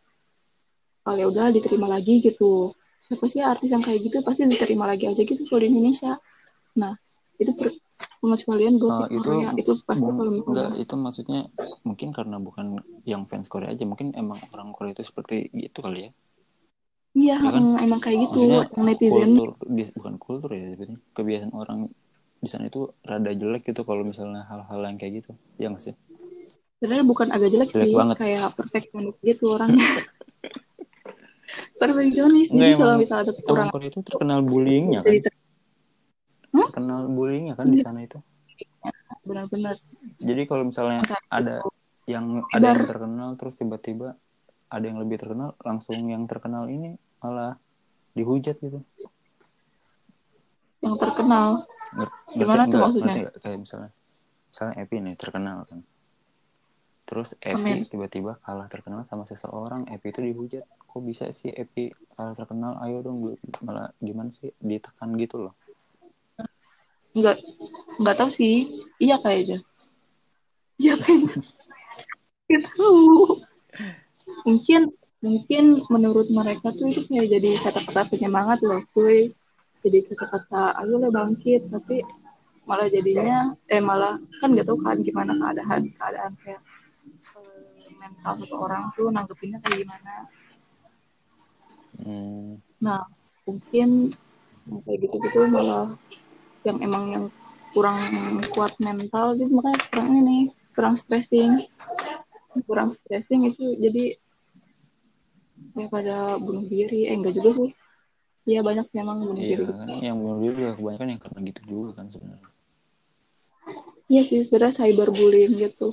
[1.03, 2.71] kalau ya udah diterima lagi gitu.
[2.99, 4.21] Siapa sih artis yang kayak gitu?
[4.23, 6.15] Pasti diterima lagi aja gitu kalau di Indonesia.
[6.77, 6.93] Nah
[7.39, 7.73] itu per,
[8.19, 11.41] pengecualian buat Oh, yang itu Korea itu pasti kalau enggak misalnya itu maksudnya
[11.87, 16.07] mungkin karena bukan yang fans Korea aja, mungkin emang orang Korea itu seperti gitu kali
[16.07, 16.11] ya.
[17.17, 17.63] Iya Ya kan?
[17.81, 19.49] emang, kayak gitu Maksudnya netizen Kultur
[19.97, 20.99] bukan kultur ya sebenarnya.
[21.15, 21.79] Kebiasaan orang
[22.39, 25.31] di sana itu rada jelek gitu kalau misalnya hal-hal yang kayak gitu.
[25.59, 25.95] Ya nggak sih?
[26.79, 28.15] sebenarnya bukan agak jelek Jelek sih banget.
[28.23, 29.83] kayak perfeksionis gitu orangnya
[31.81, 35.11] perfeksionis jadi kalau misalnya ada kurang orang Korea itu terkenal bullyingnya kan?
[35.19, 35.37] ter-
[36.49, 38.15] Terkenal bullyingnya kan di sana itu.
[39.27, 39.75] benar-benar
[40.23, 41.59] Jadi kalau misalnya ada
[42.07, 44.15] yang ada yang terkenal terus tiba-tiba
[44.69, 47.57] ada yang lebih terkenal langsung yang terkenal ini malah
[48.13, 48.79] dihujat gitu.
[50.79, 51.59] yang terkenal
[51.91, 53.13] Nger- Gimana tuh maksudnya?
[53.41, 53.91] Kayak misalnya
[54.53, 55.81] misalnya Epi nih terkenal kan.
[57.03, 60.63] Terus Epi tiba-tiba kalah terkenal sama seseorang, Epi itu dihujat.
[60.79, 62.77] Kok bisa sih Epi kalah terkenal?
[62.85, 63.25] Ayo dong
[63.65, 65.53] malah gimana sih ditekan gitu loh.
[67.09, 67.41] nggak
[68.05, 68.69] nggak tahu sih
[69.01, 69.57] iya kayaknya
[70.77, 71.41] iya kayaknya
[72.47, 73.33] nggak tahu
[74.47, 74.81] mungkin
[75.19, 79.31] mungkin menurut mereka tuh itu kayak jadi kata-kata penyemangat loh cuy.
[79.83, 82.03] Jadi kata-kata ayo lah bangkit tapi
[82.67, 86.61] malah jadinya eh malah kan nggak tahu kan gimana keadaan keadaan kayak
[87.39, 90.15] eh, mental seseorang tuh nanggepinnya kayak gimana.
[91.99, 93.03] Hmm, Nah,
[93.47, 94.13] mungkin
[94.85, 95.95] kayak gitu-gitu malah
[96.67, 97.25] yang emang yang
[97.73, 97.99] kurang
[98.53, 100.43] kuat mental gitu makanya kurang ini nih,
[100.75, 101.51] kurang stressing.
[102.67, 104.15] Kurang stressing itu jadi
[105.75, 107.09] kayak pada bunuh diri.
[107.09, 107.71] Eh enggak juga sih.
[108.49, 109.65] Iya banyak memang bunuh iya diri.
[109.67, 112.49] kan yang bunuh diri juga kebanyakan yang karena gitu juga kan sebenarnya.
[114.09, 115.87] Iya sih sebenarnya cyberbullying gitu.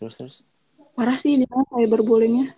[0.00, 0.36] Terus terus
[0.96, 2.56] Parah sih dia cyberbullyingnya.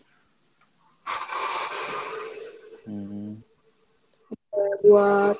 [2.87, 3.39] hmm,
[4.83, 5.37] buat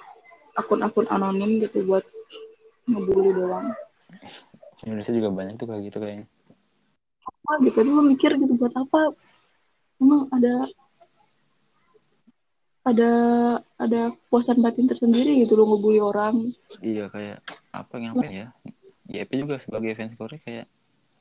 [0.59, 2.05] akun-akun anonim gitu buat
[2.87, 3.67] ngebully doang.
[4.83, 6.27] Indonesia juga banyak tuh kayak gitu kayaknya.
[7.23, 9.15] Apa gitu, dulu mikir gitu buat apa?
[10.03, 10.55] Emang ada
[12.83, 13.11] ada
[13.79, 16.35] ada puasan batin tersendiri gitu lo ngebully orang
[16.83, 17.39] Iya kayak
[17.71, 18.47] apa ngapain ya?
[19.07, 20.67] Ya Epi juga sebagai fans Korea kayak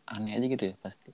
[0.10, 1.14] aneh aja gitu ya pasti.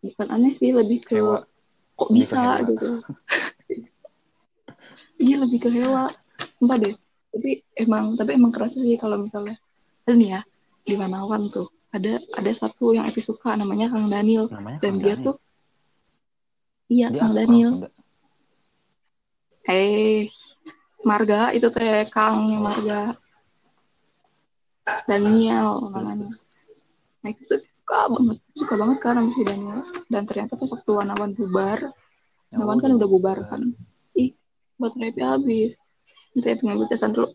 [0.00, 1.44] bukan aneh sih lebih ke Hewa.
[1.92, 2.68] kok Lebih ke bisa hewa.
[2.72, 2.90] gitu
[5.20, 6.08] iya lebih ke hewa
[6.56, 6.94] Sumpah deh
[7.30, 9.52] tapi emang tapi emang kerasa sih kalau misalnya
[10.08, 10.40] ada nih ya
[10.80, 15.02] di Manawan tuh ada ada satu yang Epi suka namanya Kang Daniel Namanya dan Kang
[15.02, 15.26] dia Daniel.
[15.26, 15.36] tuh
[16.88, 17.72] iya Dia Kang Daniel
[19.66, 20.26] eh
[21.00, 23.16] Marga itu teh Kang Marga
[25.06, 26.30] Daniel namanya.
[27.20, 29.80] Nah itu tuh suka banget, suka banget kan sama si Daniel.
[30.08, 31.78] Dan ternyata pas waktu Wanawan bubar,
[32.50, 33.62] Oh, Wanawan kan udah bubar kan.
[34.16, 34.34] Ih,
[34.74, 35.78] baterai Epi habis.
[36.34, 37.28] Nanti Epi ngambil casan dulu.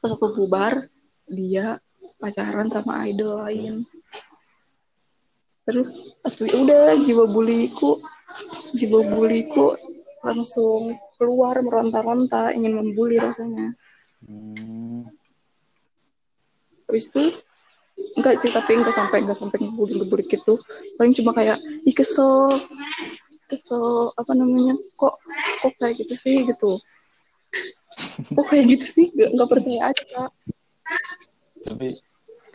[0.00, 0.72] Pas waktu bubar,
[1.28, 1.78] dia
[2.18, 3.86] pacaran sama idol lain.
[5.68, 8.00] Terus atuh udah jiwa buliku
[8.74, 9.74] jiwa buliku
[10.22, 13.74] langsung keluar meronta-ronta ingin membuli rasanya.
[14.18, 15.06] Hmm.
[16.88, 17.22] habis itu
[18.18, 20.56] enggak sih tapi enggak sampai enggak sampai ngebully ngebully gitu.
[20.96, 22.48] Paling cuma kayak ih kesel
[23.46, 25.20] kesel apa namanya kok
[25.62, 26.42] kok kayak gitu sih?
[26.48, 26.80] gitu.
[28.36, 29.06] Kok kayak gitu sih?
[29.14, 30.22] Nggak nggak percaya aja.
[31.66, 31.88] Tapi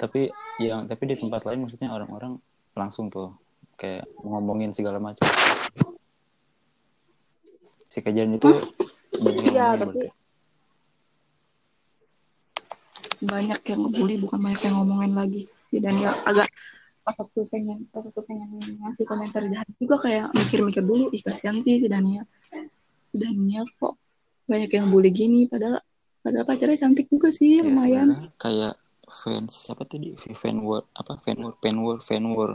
[0.04, 0.28] tapi
[0.60, 2.36] yang tapi di tempat lain maksudnya orang-orang
[2.76, 3.32] langsung tuh
[3.80, 5.24] kayak ngomongin segala macam.
[7.88, 8.52] Si kejadian itu
[9.48, 10.08] Iya, tapi- berarti.
[13.24, 16.44] banyak yang ngebully bukan banyak yang ngomongin lagi sih dan ya agak
[17.08, 18.52] pas waktu pengen pas waktu pengen
[18.84, 22.28] ngasih komentar jahat juga kayak mikir-mikir dulu ih kasihan sih si Dania
[23.08, 23.96] si Dania kok
[24.44, 25.80] banyak yang bully gini padahal
[26.20, 28.76] padahal pacarnya cantik juga sih Ya, lumayan kayak
[29.14, 30.18] fans apa tadi?
[30.34, 31.22] Fan war apa?
[31.22, 32.52] Fan war fan war fan war.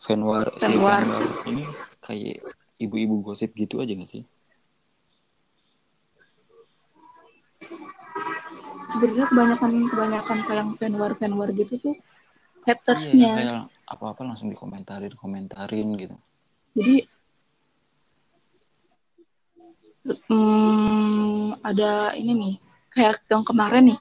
[0.00, 1.02] Fan war si Fan war.
[1.04, 1.62] fan war ini
[2.02, 2.42] kayak
[2.80, 4.24] ibu-ibu gosip gitu aja gak sih?
[8.90, 15.88] Sebenarnya kebanyakan kebanyakan kayak fanwar fanwar gitu tuh iya hatersnya kayak apa-apa langsung dikomentarin komentarin
[15.94, 16.16] gitu.
[16.74, 16.96] Jadi
[20.26, 22.54] hmm, ada ini nih
[22.90, 23.98] kayak yang kemarin nih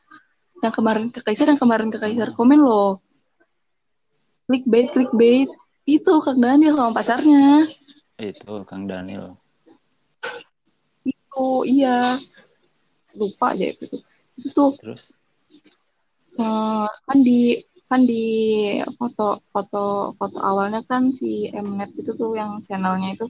[0.59, 2.35] yang kemarin ke Kaisar yang kemarin ke Kaisar.
[2.35, 2.99] Komen loh.
[4.49, 5.49] Clickbait clickbait.
[5.87, 7.65] Itu Kang Daniel sama pacarnya.
[8.19, 9.39] Itu Kang Daniel.
[11.05, 12.17] Itu iya.
[13.17, 13.87] Lupa aja itu.
[14.37, 15.15] Itu tuh terus?
[16.39, 18.25] Eh, kan di kan di
[18.95, 23.25] foto foto foto awalnya kan si Mnet itu tuh yang channelnya itu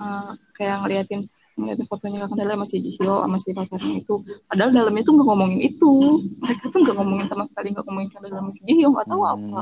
[0.00, 1.26] eh, kayak ngeliatin
[1.60, 4.14] ngeliatin fotonya Kang Daniel masih Jihyo sama si pacarnya itu.
[4.48, 5.92] Padahal dalamnya tuh nggak ngomongin itu.
[6.40, 9.32] Mereka tuh nggak ngomongin sama sekali nggak ngomongin Daniel sama si Jihyo nggak tahu Hmm.
[9.36, 9.60] apa.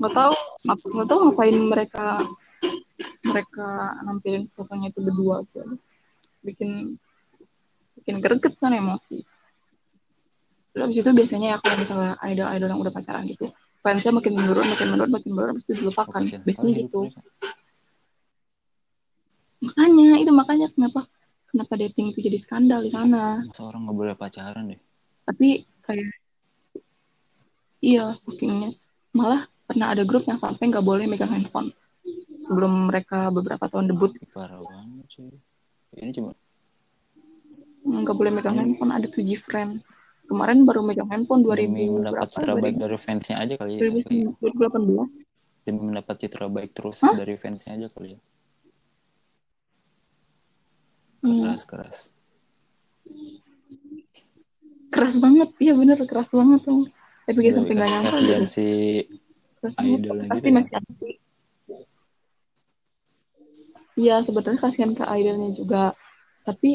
[0.00, 0.34] Nggak tahu
[0.66, 2.06] ngap- nggak tahu ngapain mereka
[3.20, 3.68] mereka
[4.02, 5.76] nampilin fotonya itu berdua gitu
[6.40, 6.96] bikin
[8.00, 9.20] bikin greget kan emosi.
[10.72, 13.48] Terus abis itu biasanya ya kalau misalnya idol-idol yang udah pacaran gitu
[13.80, 16.20] fansnya makin menurun makin menurun makin menurun habis itu dilupakan.
[16.20, 17.00] Biasanya gitu.
[19.60, 21.04] Makanya itu makanya kenapa
[21.50, 23.44] kenapa dating itu jadi skandal di sana.
[23.44, 24.80] Masa orang nggak boleh pacaran deh.
[25.26, 26.10] Tapi kayak
[27.80, 28.72] iya sakingnya
[29.12, 31.74] malah pernah ada grup yang sampai nggak boleh megang handphone.
[32.40, 34.16] Sebelum mereka beberapa tahun debut.
[34.32, 35.30] Parah banget sih.
[35.98, 36.32] Ini cuma
[37.80, 39.82] nggak boleh megang handphone ada 2G friend.
[40.30, 43.70] Kemarin baru megang handphone 2000 demi mendapat berapa citra baik 2000 dari fansnya aja kali
[43.74, 43.80] ya.
[43.82, 43.92] Kayak
[44.38, 45.30] 2018
[45.66, 47.14] demi mendapat citra baik terus Hah?
[47.18, 48.18] dari fansnya aja kali ya
[51.20, 51.44] Hmm.
[51.44, 51.98] keras keras.
[54.90, 55.48] Keras banget.
[55.60, 55.96] Iya bener.
[56.08, 56.88] Keras banget tuh
[57.30, 58.44] tapi Tapi kita sampai nggak nyangka gitu.
[58.50, 58.66] si
[59.62, 59.98] keras banget.
[60.02, 60.56] Idolnya pasti gitu ya.
[60.58, 61.10] masih anti.
[64.00, 65.84] Iya sebetulnya kasihan ke idolnya juga.
[66.42, 66.70] Tapi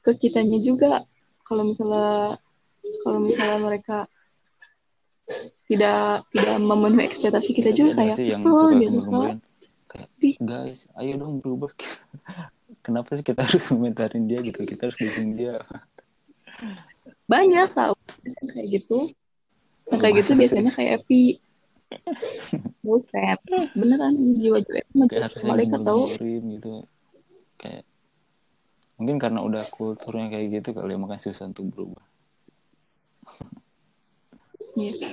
[0.00, 1.04] ke kitanya juga.
[1.44, 2.40] Kalau misalnya
[3.04, 3.98] kalau misalnya mereka
[5.68, 8.98] tidak tidak memenuhi ekspektasi kita juga kayak kesel gitu.
[10.16, 11.72] Di- guys ayo dong berubah
[12.88, 14.64] kenapa sih kita harus komentarin dia gitu?
[14.64, 15.60] Kita harus dukung dia
[17.28, 17.94] banyak tau.
[18.24, 18.98] Kayak gitu.
[19.92, 21.24] Yang kayak gitu biasanya kayak Epi.
[22.80, 23.36] Bukan
[23.76, 24.52] beneran itu
[24.96, 26.08] macam harusnya malaikat tau.
[26.08, 26.72] gembor-gemborin gitu.
[27.60, 27.84] Kayak
[28.98, 32.04] mungkin karena udah kulturnya kayak gitu kali ya makanya susah untuk berubah.
[34.74, 35.12] Iya.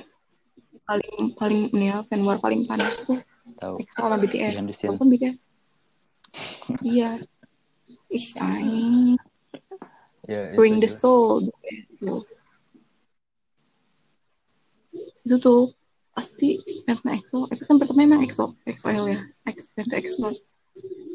[0.86, 3.18] paling paling nih ya fan war paling panas tuh.
[3.58, 5.42] Tahu sama BTS kan BTS
[6.82, 7.16] iya
[8.08, 9.18] Ish, aing.
[10.26, 12.14] ya itu Bring the soul itu
[15.22, 15.70] itu tuh
[16.10, 19.20] pasti fansnya EXO itu kan pertama emang EXO EXO ya.
[19.44, 20.28] X fans EXO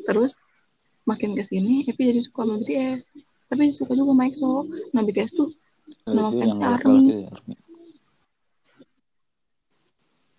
[0.06, 0.36] terus
[1.04, 3.00] makin ke sini Epi jadi suka sama BTS
[3.48, 4.52] tapi suka juga sama EXO
[4.92, 5.50] nah BTS tuh
[6.08, 7.00] Oh, nama lokal ARMY.
[7.04, 7.32] gitu ya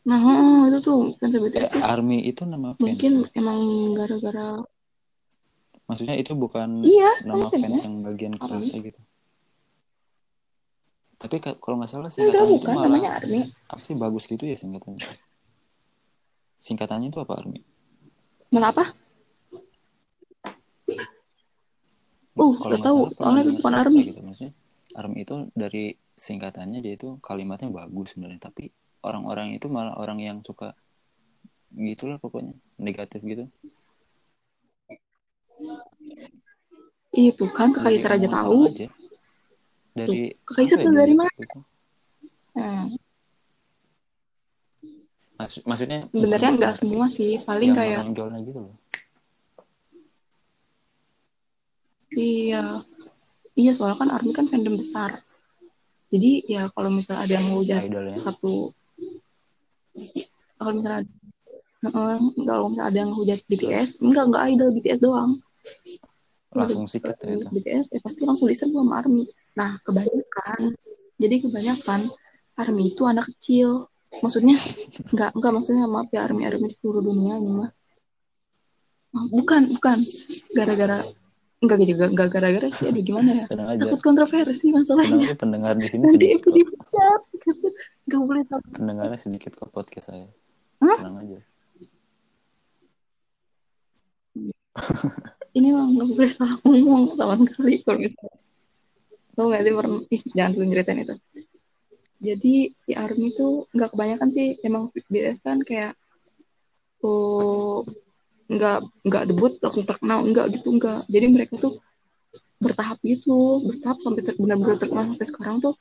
[0.03, 0.21] nah
[0.65, 1.83] itu tuh fans BTS Eh, tuh.
[1.83, 3.61] ARMY itu nama fans mungkin emang
[3.95, 4.49] gara-gara
[5.91, 8.43] maksudnya itu bukan iya nama fans fans ya yang bagian ARMY.
[8.43, 9.01] kelasnya gitu.
[11.23, 13.41] Tapi ka- kalau nggak salah enggak singkatannya itu bukan malah namanya ARMY.
[13.71, 15.07] apa sih bagus gitu ya singkatannya?
[16.63, 17.61] Singkatannya itu apa ARMY?
[18.59, 18.85] Apa?
[22.33, 23.01] Uh, kalau nggak tahu.
[23.13, 24.01] Soalnya itu bukan ARMY.
[24.09, 24.21] gitu.
[24.25, 24.53] Maksudnya
[24.99, 25.85] ARMY itu dari
[26.17, 28.41] singkatannya dia itu kalimatnya bagus sebenarnya.
[28.43, 28.73] Tapi
[29.05, 30.75] orang-orang itu malah orang yang suka
[31.75, 32.57] gitulah pokoknya.
[32.81, 33.47] Negatif gitu
[37.13, 38.89] itu kan ke Jadi Kaisar aja tahu aja.
[39.93, 41.31] dari Kakak Isa apa ya, tuh dari mana?
[42.53, 42.85] Nah,
[45.43, 48.07] Maksud- maksudnya sebenarnya nggak semua sih, paling kayak
[48.47, 48.77] gitu loh
[52.13, 52.63] iya,
[53.57, 55.17] iya soalnya kan Army kan fandom besar.
[56.13, 58.69] Jadi ya kalau misalnya ada yang ngehujat idolnya satu,
[60.61, 61.01] kalau misalnya
[61.89, 65.41] kalau misalnya ada yang ngehujat BTS, enggak enggak idol BTS doang.
[66.53, 69.25] Langsung sikat ya itu BTS ya pasti langsung diserbu sama ARMY.
[69.57, 70.61] Nah, kebanyakan,
[71.17, 72.01] jadi kebanyakan
[72.55, 73.89] ARMY itu anak kecil.
[74.13, 74.61] Maksudnya,
[75.09, 77.71] enggak, enggak maksudnya maaf ya ARMY-ARMY di seluruh dunia ini mah.
[79.13, 79.97] Ah, Bukan, bukan.
[80.53, 81.01] Gara-gara,
[81.59, 83.45] enggak juga, enggak gara-gara sih, aduh gimana ya.
[83.49, 85.25] tenang aja Takut kontroversi tenang masalahnya.
[85.25, 87.21] aja pendengar di sini Nanti sedikit aku dipecat.
[88.05, 88.61] Enggak boleh tahu.
[88.77, 90.29] pendengarnya sedikit kok podcast saya
[90.81, 90.99] Hah?
[91.01, 91.39] tenang aja
[95.53, 97.75] Ini mah enggak boleh salah ngomong sama sekali.
[97.85, 98.37] Kalau misalnya,
[99.37, 101.15] tau nggak sih, pernah, ih, jangan dulu ceritain itu.
[102.23, 104.49] Jadi si ARMY itu nggak kebanyakan sih.
[104.63, 105.93] Emang BTS kan kayak
[107.03, 107.83] oh
[108.47, 110.25] nggak nggak debut langsung terkenal.
[110.25, 111.01] Nggak gitu nggak.
[111.11, 111.83] Jadi mereka tuh
[112.63, 113.61] bertahap gitu.
[113.67, 115.75] Bertahap sampai ter- benar-benar terkenal sampai sekarang tuh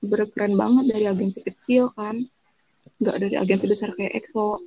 [0.00, 2.16] berkeren banget dari agensi kecil kan.
[2.98, 4.64] Nggak dari agensi besar kayak EXO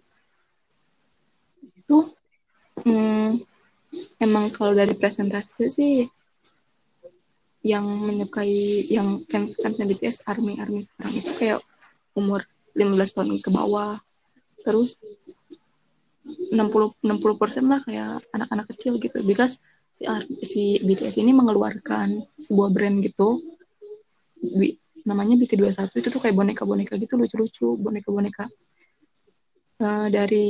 [1.70, 1.98] itu
[2.86, 3.30] hmm,
[4.22, 5.94] emang kalau dari presentasi sih
[7.60, 11.60] yang menyukai yang fans fansnya BTS army army sekarang itu kayak
[12.16, 12.48] umur
[12.78, 14.00] 15 tahun ke bawah.
[14.64, 14.96] Terus
[16.24, 19.20] 60 60 persen lah kayak anak-anak kecil gitu.
[19.28, 19.60] Because
[19.92, 20.08] si
[20.46, 23.44] si BTS ini mengeluarkan sebuah brand gitu.
[25.04, 28.48] Namanya BT21 itu tuh kayak boneka-boneka gitu lucu-lucu boneka-boneka.
[29.80, 30.48] Eh, dari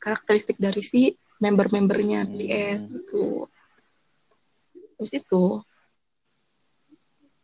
[0.00, 2.92] karakteristik dari si member-membernya BTS Hmm.
[2.96, 3.24] gitu.
[4.96, 5.44] Terus itu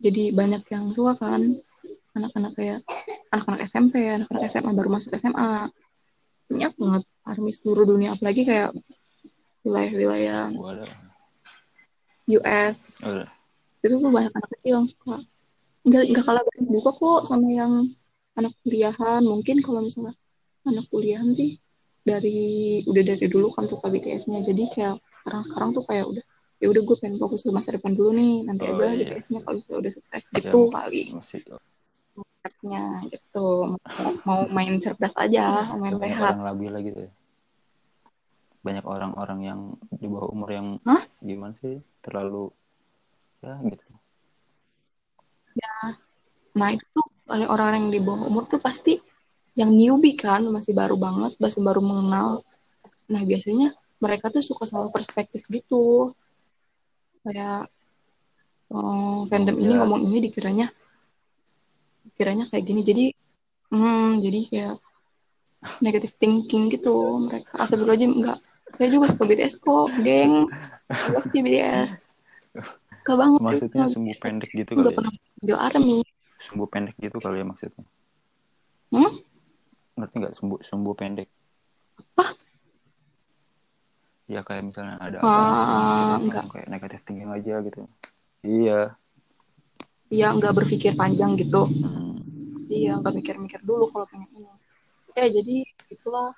[0.02, 1.40] jadi banyak yang tua kan
[2.16, 2.80] anak-anak kayak
[3.30, 5.70] anak-anak SMP anak-anak SMA baru masuk SMA
[6.50, 8.74] banyak banget army seluruh dunia apalagi kayak
[9.62, 10.50] wilayah-wilayah
[12.28, 13.28] US udah
[13.82, 15.18] itu tuh banyak anak kecil yang suka.
[15.82, 17.72] Nggak nggak kalah banyak juga kok sama yang
[18.38, 19.22] anak kuliahan.
[19.26, 20.14] Mungkin kalau misalnya
[20.62, 21.58] anak kuliahan sih
[22.02, 26.24] dari udah dari dulu kan suka BTS-nya jadi kayak sekarang sekarang tuh kayak udah
[26.62, 28.46] ya udah gue pengen fokus ke masa depan dulu nih.
[28.46, 29.10] Nanti Oh, aja iya.
[29.18, 31.40] BTS-nya kalau sudah udah sukses gitu Ya, kali masih.
[32.62, 33.74] Nya gitu.
[34.22, 37.10] Mau, main cerdas aja mau main banyak sehat orang labil lah gitu ya.
[38.62, 39.60] Banyak orang-orang yang
[39.90, 41.02] di bawah umur yang Hah?
[41.18, 41.82] gimana sih?
[41.98, 42.54] Terlalu
[43.42, 43.86] ya gitu.
[46.54, 49.02] Nah itu tuh oleh orang yang di bawah umur tuh pasti
[49.52, 52.40] yang newbie kan masih baru banget masih baru mengenal.
[53.12, 53.68] Nah biasanya
[54.00, 56.10] mereka tuh suka salah perspektif gitu.
[57.22, 57.68] Kayak
[58.72, 59.84] oh, fandom ini Ya.
[59.84, 60.66] ngomong ini dikiranya
[62.08, 62.80] dikiranya kayak gini.
[62.82, 63.04] Jadi
[63.72, 64.74] hmm jadi kayak
[65.78, 67.52] negative thinking gitu mereka.
[67.54, 68.38] Astagfirullahaladzim enggak.
[68.72, 69.88] Saya juga suka BTS kok
[71.12, 71.92] love you BTS
[72.96, 73.40] suka banget.
[73.40, 74.22] Maksudnya Suka sumbu BTS.
[74.24, 74.96] pendek gitu kali ya?
[74.96, 75.96] pernah panggil ARMY.
[76.40, 77.84] Sumbu pendek gitu kali ya maksudnya?
[78.92, 79.12] Hmm?
[79.94, 80.34] Ngerti nggak?
[80.34, 81.28] Sumbu sumbu pendek.
[82.16, 82.26] Apa?
[84.30, 86.44] ya kayak misalnya ada Ah, gitu, enggak.
[86.48, 87.84] kayak negatif thinking aja gitu.
[88.40, 88.96] Iya.
[90.08, 91.64] Iya nggak berpikir panjang gitu.
[91.68, 92.16] Hmm.
[92.72, 94.48] iya nggak mikir-mikir dulu kalau pengen ini.
[95.12, 96.32] Ya jadi itulah.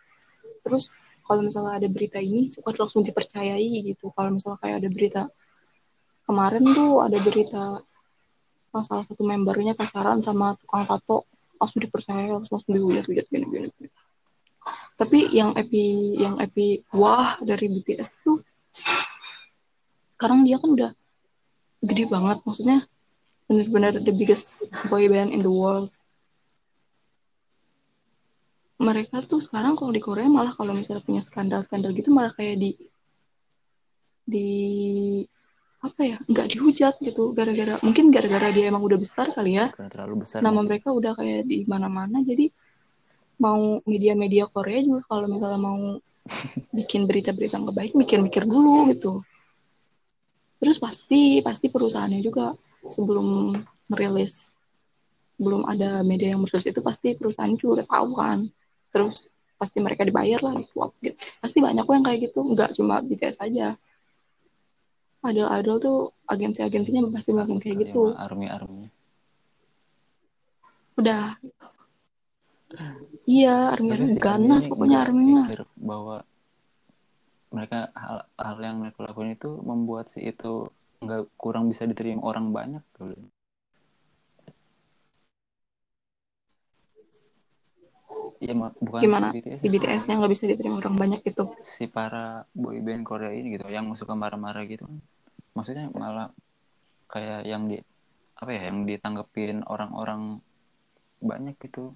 [0.66, 0.90] Terus
[1.22, 4.10] kalau misalnya ada berita ini suka langsung dipercayai gitu.
[4.10, 5.22] Kalau misalnya kayak ada berita
[6.26, 7.62] kemarin tuh ada berita
[8.74, 13.68] salah satu membernya pacaran sama tukang tato langsung dipercaya langsung langsung dihujat-hujat gini gini
[14.94, 18.38] tapi yang epi yang epi wah dari BTS tuh
[20.14, 20.90] sekarang dia kan udah
[21.84, 22.38] gede banget.
[22.46, 22.78] Maksudnya
[23.44, 25.92] bener-bener the biggest boy band in the world.
[28.80, 32.70] Mereka tuh sekarang kalau di Korea malah kalau misalnya punya skandal-skandal gitu malah kayak di
[34.24, 34.48] di
[35.84, 39.68] apa ya nggak dihujat gitu gara-gara mungkin gara-gara dia emang udah besar kali ya.
[39.68, 40.68] Karena terlalu besar nama mungkin.
[40.72, 42.48] mereka udah kayak di mana-mana jadi
[43.36, 46.00] mau media-media Korea juga kalau misalnya mau
[46.78, 49.20] bikin berita-berita nggak baik mikir-mikir dulu gitu.
[50.56, 52.56] Terus pasti pasti perusahaannya juga
[52.88, 53.52] sebelum
[53.92, 54.56] merilis
[55.36, 58.38] sebelum ada media yang merilis itu pasti perusahaan juga udah tahu kan.
[58.88, 59.28] Terus
[59.60, 61.20] pasti mereka dibayar lah di suap gitu.
[61.44, 63.76] Pasti banyak kok yang kayak gitu nggak cuma BTS aja
[65.24, 65.98] idol-idol tuh
[66.28, 68.12] agensi-agensinya pasti bakal kayak gitu.
[68.14, 68.92] Army-army.
[71.00, 71.34] Udah.
[73.24, 75.48] Iya, army-army ganas pokoknya arminya.
[75.80, 76.28] Bahwa
[77.48, 80.68] mereka hal, hal yang mereka lakukan itu membuat si itu
[81.00, 82.84] nggak kurang bisa diterima orang banyak.
[88.42, 89.32] Iya, bukan Gimana?
[89.32, 89.40] si ya.
[89.40, 89.58] BTS.
[89.62, 91.44] Si BTS-nya nggak bisa diterima orang banyak itu.
[91.64, 94.84] Si para boyband Korea ini gitu, yang suka marah-marah gitu.
[94.84, 95.00] Kan
[95.54, 96.28] maksudnya malah
[97.08, 97.78] kayak yang di
[98.34, 100.42] apa ya yang ditanggepin orang-orang
[101.22, 101.94] banyak gitu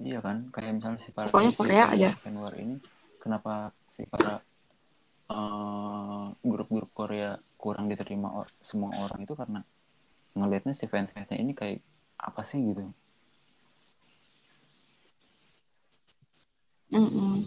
[0.00, 2.10] iya kan kayak misalnya si para Pokoknya Korea aja.
[2.56, 2.76] ini
[3.20, 4.40] kenapa si para
[5.30, 9.60] eh, grup-grup Korea kurang diterima or- semua orang itu karena
[10.38, 11.82] ngelihatnya si fans-fansnya ini kayak
[12.16, 12.86] apa sih gitu
[16.90, 17.46] Mm-mm.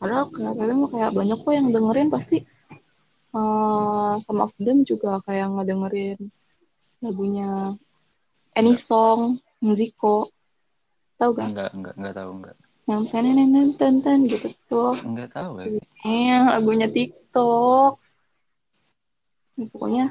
[0.00, 0.54] padahal kayak
[0.92, 2.36] kayak banyak kok yang dengerin pasti
[3.36, 6.18] eh some of them juga kayak ngedengerin
[7.04, 7.76] lagunya
[8.56, 9.38] Any Song
[9.76, 10.32] Zico
[11.20, 11.48] tahu gak?
[11.52, 12.56] Enggak enggak enggak tahu enggak.
[12.88, 13.24] Yang ten
[13.76, 14.48] ten ten gitu.
[14.66, 18.00] Tuh enggak tahu lagi eh lagunya TikTok.
[19.58, 20.04] Ya, pokoknya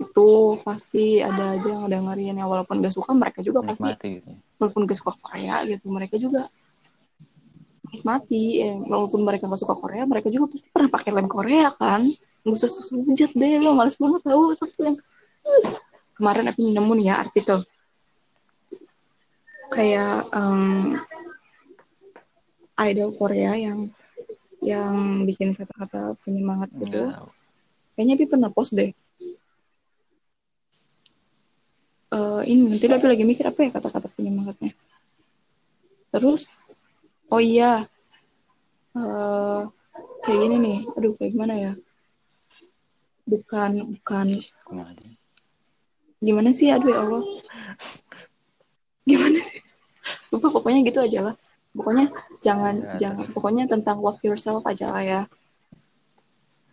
[0.00, 0.28] itu
[0.64, 3.84] pasti ada aja yang dengerin ya walaupun gak suka mereka juga pasti.
[3.84, 4.38] Nikmati gitu ya.
[4.58, 6.48] walaupun gak suka Korea gitu mereka juga
[7.94, 12.02] nikmati eh, walaupun mereka gak suka Korea mereka juga pasti pernah pakai lem Korea kan?
[12.42, 14.96] Nggak usah susah hujat deh lo males banget tahu tapi yang
[16.18, 17.58] kemarin aku nemu nih ya artikel.
[19.70, 20.98] Kayak em,
[22.90, 23.78] idol Korea yang
[24.64, 27.12] yang bikin kata-kata penyemangat gitu
[27.94, 28.90] kayaknya dia pernah post deh.
[32.14, 34.70] Eh, ini nanti lagi lagi mikir apa ya kata-kata penyemangatnya.
[36.14, 36.54] Terus
[37.30, 37.84] oh iya.
[38.94, 39.60] Eh,
[40.24, 40.78] kayak gini nih.
[40.96, 41.72] Aduh kayak gimana ya?
[43.24, 44.26] Bukan bukan.
[46.20, 46.68] Gimana sih?
[46.72, 47.22] Aduh ya Allah.
[49.04, 49.60] Gimana sih?
[50.32, 51.34] Lupa pokoknya gitu aja lah.
[51.74, 52.06] Pokoknya
[52.38, 53.24] jangan Ya, jangan.
[53.26, 53.34] terus.
[53.34, 55.20] pokoknya tentang love yourself aja lah ya.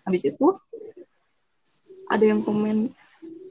[0.05, 0.47] Habis itu
[2.05, 2.91] ada yang komen.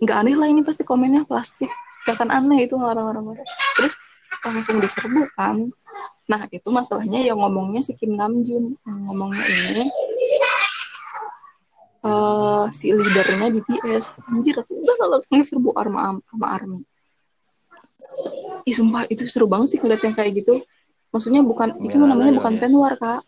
[0.01, 1.69] Nggak aneh lah ini pasti komennya plastik.
[2.09, 3.37] Gak akan aneh itu orang-orang.
[3.77, 3.95] Terus
[4.43, 5.69] langsung diserbu kan
[6.25, 8.73] nah itu masalahnya yang ngomongnya si Kim Namjoon.
[8.87, 9.85] Yang ngomongnya ini
[12.01, 16.81] eh si leadernya BTS anjir aku udah kalau serbu arma sama army.
[18.65, 20.63] Ih sumpah itu seru banget sih ngeliat yang kayak gitu.
[21.11, 22.61] Maksudnya bukan itu Bela namanya lah, bukan ya.
[22.63, 23.21] fan war kak.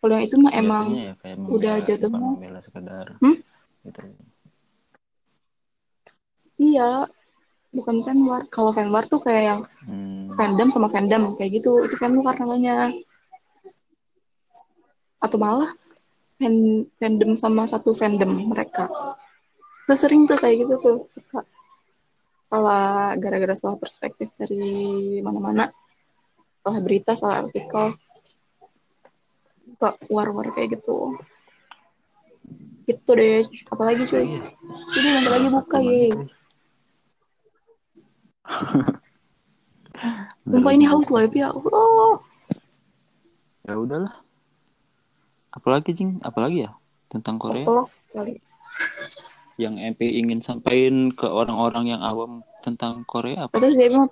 [0.00, 2.18] Kalau yang itu mah emang Jatuhnya ya udah jatuhnya.
[2.34, 3.36] membela sekedar Hmm?
[3.86, 4.00] gitu.
[6.60, 7.08] Iya
[7.70, 11.86] bukan fan war kalau fan war tuh kayak yang hmm, fandom sama fandom kayak gitu.
[11.86, 12.90] Itu fan war namanya.
[15.22, 15.70] Atau malah
[16.38, 18.90] fan fandom sama satu fandom mereka.
[19.86, 21.46] Tuh sering tuh kayak gitu tuh suka.
[22.50, 25.70] Salah gara-gara salah perspektif dari mana-mana.
[26.66, 27.94] Salah berita salah artikel.
[29.70, 31.14] Suka war-war kayak gitu.
[32.90, 33.46] Gitu deh.
[33.70, 34.26] Apalagi cuy?
[34.26, 34.42] Iya.
[34.98, 36.10] ini nanti lagi buka ya
[40.50, 42.18] sumpah ini haus loh ya Allah.
[43.66, 44.14] Ya udahlah.
[45.54, 46.18] Apalagi jing?
[46.22, 46.70] Apalagi ya
[47.10, 47.66] tentang Korea?
[47.66, 48.42] Kelas kali
[49.60, 53.60] yang MP ingin sampaikan ke orang-orang yang awam tentang Korea apa?
[53.60, 54.08] Terus dia mau.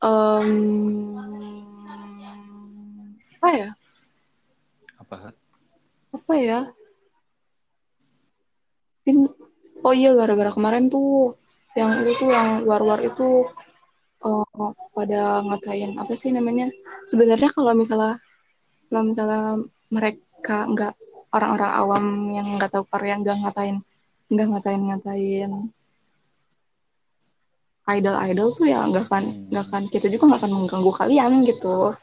[0.00, 0.48] Em,
[3.36, 3.68] apa ya?
[4.96, 5.34] apa?
[6.14, 6.60] Apa ya?
[9.16, 9.36] Mungkin-
[9.86, 11.34] oh iya gara-gara kemarin tuh
[11.78, 13.28] yang itu tuh yang war-war itu
[14.26, 16.66] eh, pada ngatain apa sih namanya?
[17.10, 18.20] Sebenarnya kalau misalnya
[18.90, 19.42] kalau misalnya
[19.94, 20.92] mereka nggak
[21.36, 22.04] orang-orang awam
[22.36, 23.76] yang nggak tahu Korea nggak ngatain
[24.30, 25.52] nggak ngatain ngatain
[27.90, 31.94] idol-idol tuh ya nggak akan nggak akan kita juga nggak akan mengganggu kalian gitu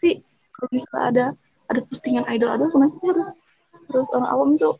[0.00, 0.20] sih
[0.56, 1.24] kalau misalnya ada
[1.70, 3.08] ada postingan idol-idol kenapa sih
[3.90, 4.74] harus orang awam tuh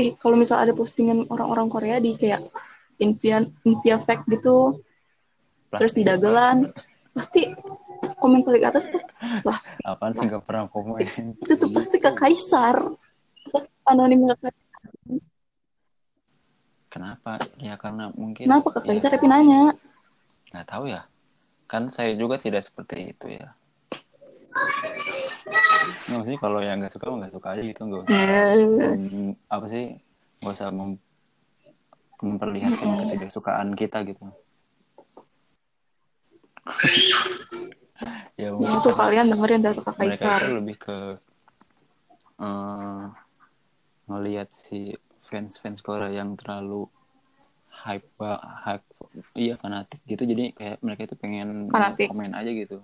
[0.00, 2.40] eh kalau misalnya ada postingan orang-orang Korea di kayak
[3.04, 4.80] Invia Invia Fact gitu
[5.68, 6.64] terus di dagelan
[7.12, 7.44] pasti
[8.16, 9.02] komen paling atas tuh
[9.44, 9.60] lah.
[9.84, 11.36] Apaan sih nggak pernah komen.
[11.36, 12.80] Itu tuh pasti ke Kaisar.
[13.84, 14.48] Anonim ke
[16.88, 17.36] kenapa?
[17.60, 19.76] Ya karena mungkin kenapa ke ya, Kaisar tapi nanya?
[20.54, 21.04] Nggak tahu ya.
[21.68, 23.54] Kan saya juga tidak seperti itu ya
[25.46, 28.18] Nggak, maksudnya kalau yang nggak suka nggak suka aja gitu nggak usah
[28.76, 29.84] mem- apa sih
[30.42, 31.02] nggak usah mem-
[32.20, 34.24] memperlihatkan ketidaksukaan kita gitu.
[38.36, 40.98] Ya mungkin itu kalian dengerin dari ke mereka itu lebih ke
[42.40, 43.04] eh,
[44.08, 46.88] ngelihat si fans-fans Korea yang terlalu
[47.84, 48.08] hype
[48.64, 48.84] hype
[49.36, 50.24] iya fanatik gitu.
[50.24, 51.68] Jadi kayak mereka itu pengen
[52.08, 52.80] komen aja gitu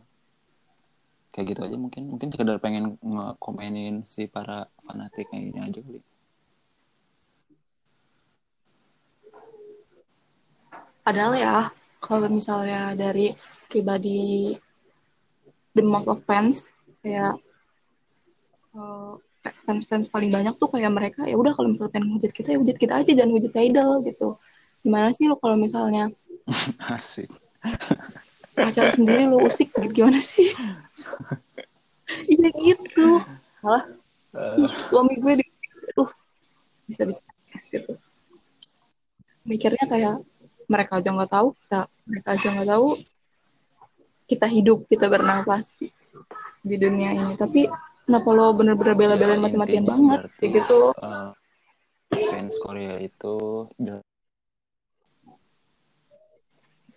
[1.37, 2.09] kayak gitu aja mungkin.
[2.09, 2.97] Mungkin sekedar pengen
[3.37, 6.01] komenin si para fanatik kayak ini aja kali.
[11.05, 11.57] Padahal ya
[12.01, 13.29] kalau misalnya dari
[13.69, 14.57] pribadi
[15.77, 16.73] the most of fans
[17.05, 17.37] kayak
[18.73, 19.15] uh,
[19.69, 22.77] fans-fans paling banyak tuh kayak mereka ya udah kalau misalnya pengen hujat kita ya hujat
[22.81, 24.41] kita aja dan hujat idol gitu.
[24.83, 26.09] Gimana sih lo kalau misalnya
[26.97, 27.29] asik
[28.57, 30.49] pacar sendiri lo usik gitu gimana sih?
[32.07, 33.19] Iya gitu.
[33.67, 33.83] Malah
[34.63, 35.47] ih, suami gue di
[35.99, 36.11] uh
[36.87, 37.23] bisa bisa
[37.75, 37.99] gitu.
[39.43, 40.15] Mikirnya kayak
[40.71, 42.89] mereka aja nggak tahu kita mereka aja nggak tahu
[44.31, 45.83] kita hidup kita bernapas
[46.63, 47.35] di dunia ini.
[47.35, 47.67] Tapi
[48.07, 50.31] kenapa lo bener-bener bela-belain Ya, mati-matian intinya banget?
[50.39, 50.79] kayak gitu.
[51.03, 51.31] Eh,
[52.31, 53.35] fans Korea itu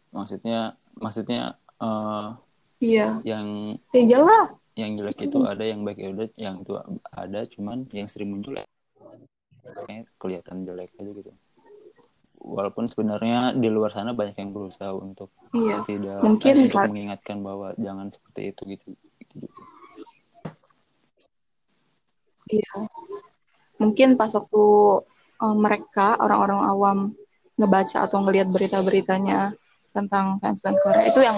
[0.09, 2.27] maksudnya maksudnya eh,
[2.83, 6.71] iya yang ya jelas yang jelek itu ada yang baik ya udah yang itu
[7.11, 8.67] ada cuman yang sering muncul ya
[10.15, 11.31] kelihatan jelek aja gitu
[12.39, 16.87] walaupun sebenarnya di luar sana banyak yang berusaha untuk iya tidak Mungkin eh, untuk Kak.
[16.87, 18.87] mengingatkan bahwa jangan seperti itu gitu,
[19.19, 19.61] gitu juga.
[22.49, 22.75] Iya.
[23.77, 24.63] Mungkin pas waktu
[25.43, 26.97] eh, mereka orang-orang awam
[27.59, 29.51] ngebaca atau ngelihat berita-beritanya
[29.91, 31.37] tentang fans-fans Korea itu yang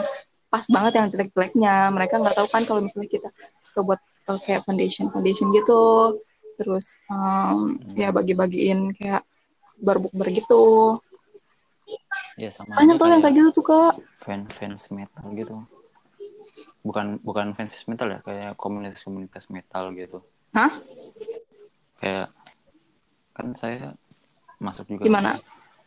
[0.52, 1.76] pas banget yang jelek-jeleknya.
[1.96, 3.30] Mereka nggak tahu kan kalau misalnya kita
[3.64, 6.16] suka buat eh, kayak foundation foundation gitu,
[6.60, 9.24] terus em, ya bagi-bagiin kayak
[9.82, 10.98] barbukber gitu.
[12.40, 13.94] ya sama Banyak tuh yang kayak gitu tuh kak.
[14.22, 15.56] fan fans metal gitu
[16.82, 20.18] bukan bukan fans metal ya kayak komunitas komunitas metal gitu
[20.58, 20.72] Hah?
[22.02, 22.34] kayak
[23.38, 23.94] kan saya
[24.58, 25.38] masuk juga Gimana?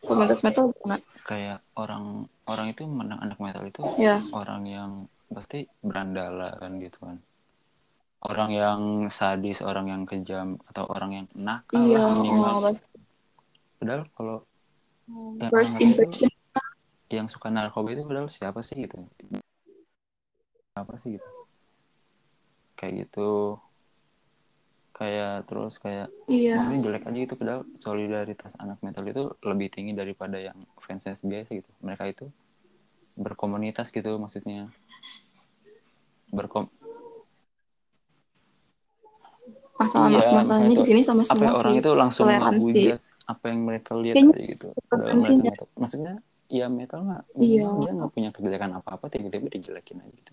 [0.05, 1.01] Komunitas metal gimana?
[1.25, 4.21] kayak orang orang itu menang anak metal itu Ya.
[4.31, 4.91] orang yang
[5.25, 7.17] pasti berandala kan gitu kan
[8.21, 8.79] orang yang
[9.09, 12.05] sadis orang yang kejam atau orang yang nakal Iya.
[12.13, 12.73] minimal oh,
[13.81, 14.37] padahal kalau
[15.41, 16.29] yang First orang itu impression.
[17.09, 19.01] yang suka narkoba itu padahal siapa sih gitu
[20.73, 21.29] apa sih gitu
[22.75, 23.57] kayak gitu
[24.95, 26.71] kayak terus kayak Iya.
[26.71, 31.51] ini jelek aja itu padahal solidaritas anak metal itu lebih tinggi daripada yang fans biasa
[31.51, 32.25] gitu mereka itu
[33.19, 34.71] berkomunitas gitu maksudnya
[36.31, 36.71] berkom
[39.75, 41.81] Masalah Iya, masalahnya di sini sama apa semua orang sih.
[41.83, 42.81] itu langsung toleransi.
[43.25, 45.67] apa yang mereka lihat Kayaknya aja gitu dalam metal.
[45.75, 46.13] maksudnya
[46.47, 47.67] ya metal nggak Iya.
[47.75, 50.31] dia nggak punya kejelekan apa apa tiba-tiba dijelekin aja gitu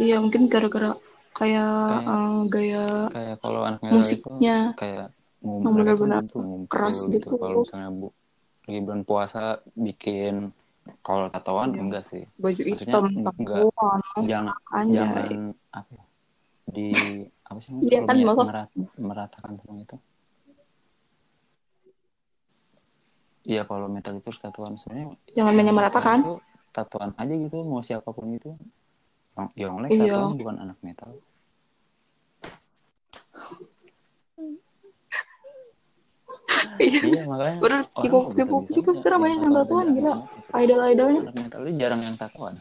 [0.00, 0.90] Iya mungkin gara-gara
[1.30, 5.06] kayak Kayak- eh, gaya kayak kalau anak musiknya itu kayak
[5.44, 6.24] tuh benar-benar
[6.72, 7.28] keras gitu.
[7.36, 8.06] kalau misalnya bu
[8.64, 9.42] lagi bulan puasa
[9.76, 10.52] bikin
[11.00, 11.80] kalau tatoan Iya.
[11.84, 13.58] enggak sih baju Maksudnya hitam, enggak.
[13.68, 14.96] tatoan, jangan anjay.
[14.96, 15.40] jangan
[15.70, 16.04] apa ya,
[16.66, 16.88] di
[17.44, 19.96] apa sih Iya kan, meya- maksud- merat- meratakan semua itu
[23.42, 26.18] iya kalau metal itu harus tatoan sebenarnya Jangan menyamaratakan.
[26.20, 26.34] itu
[26.70, 28.50] tatoan aja gitu mau siapa pun itu
[29.36, 30.14] yang yang like Iya.
[30.14, 31.10] tatoan bukan anak metal
[36.80, 37.00] Iya.
[37.04, 40.12] iya makanya Bener, orang K-pop, K-pop, K-pop sekarang banyak yang tatoan, aja gila.
[40.14, 40.58] anak metal.
[40.62, 41.20] Idol-idolnya.
[41.20, 42.54] anak metal itu jarang yang tatoan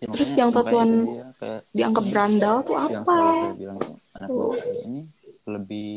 [0.00, 3.16] Ya, Terus yang tatoan dia, kayak Dianggap berandal tuh yang apa?
[3.36, 4.56] saya bilang tuh anak metal
[4.88, 5.00] ini
[5.44, 5.90] lebih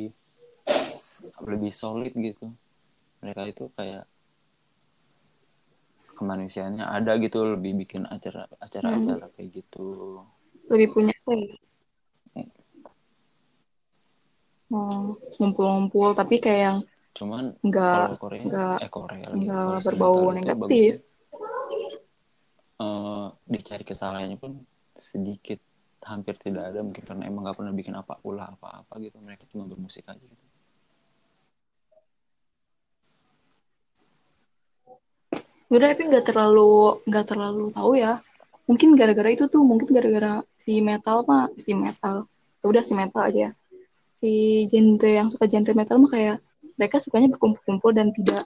[1.43, 2.51] lebih solid gitu
[3.23, 4.03] mereka itu kayak
[6.13, 9.33] kemanusiaannya ada gitu lebih bikin acara acara-acara Hmm.
[9.33, 9.87] kayak gitu
[10.67, 11.59] Lebih punya taste.
[14.69, 16.77] Oh, ngumpul-ngumpul tapi kayak yang
[17.13, 21.05] cuman Nggak- Korea nggak- eh Korea lagi nggak berbau negatif.
[22.75, 24.57] eh, dicari kesalahannya pun
[24.91, 25.61] sedikit
[26.01, 29.63] hampir tidak ada mungkin karena emang nggak pernah bikin apa ulah apa-apa gitu mereka cuma
[29.63, 30.45] bermusik aja gitu
[35.73, 38.21] Udah tapi nggak terlalu nggak terlalu tahu ya.
[38.69, 42.29] Mungkin gara-gara itu tuh, mungkin gara-gara si metal mah si metal.
[42.61, 43.49] Ya udah si metal aja.
[43.49, 43.51] ya.
[44.13, 46.37] Si genre yang suka genre metal mah kayak
[46.77, 48.45] mereka sukanya berkumpul-kumpul dan tidak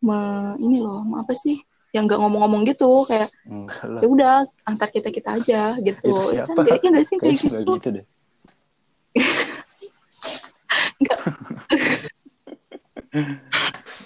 [0.00, 0.16] me,
[0.58, 1.60] ini loh, apa sih?
[1.92, 3.28] Yang nggak ngomong-ngomong gitu kayak
[4.00, 4.32] ya udah
[4.64, 6.08] antar kita kita aja gitu.
[6.08, 6.56] Itu Ya siapa?
[6.56, 7.72] kan kayaknya nggak sih kayak gitu?
[7.76, 8.04] gitu deh.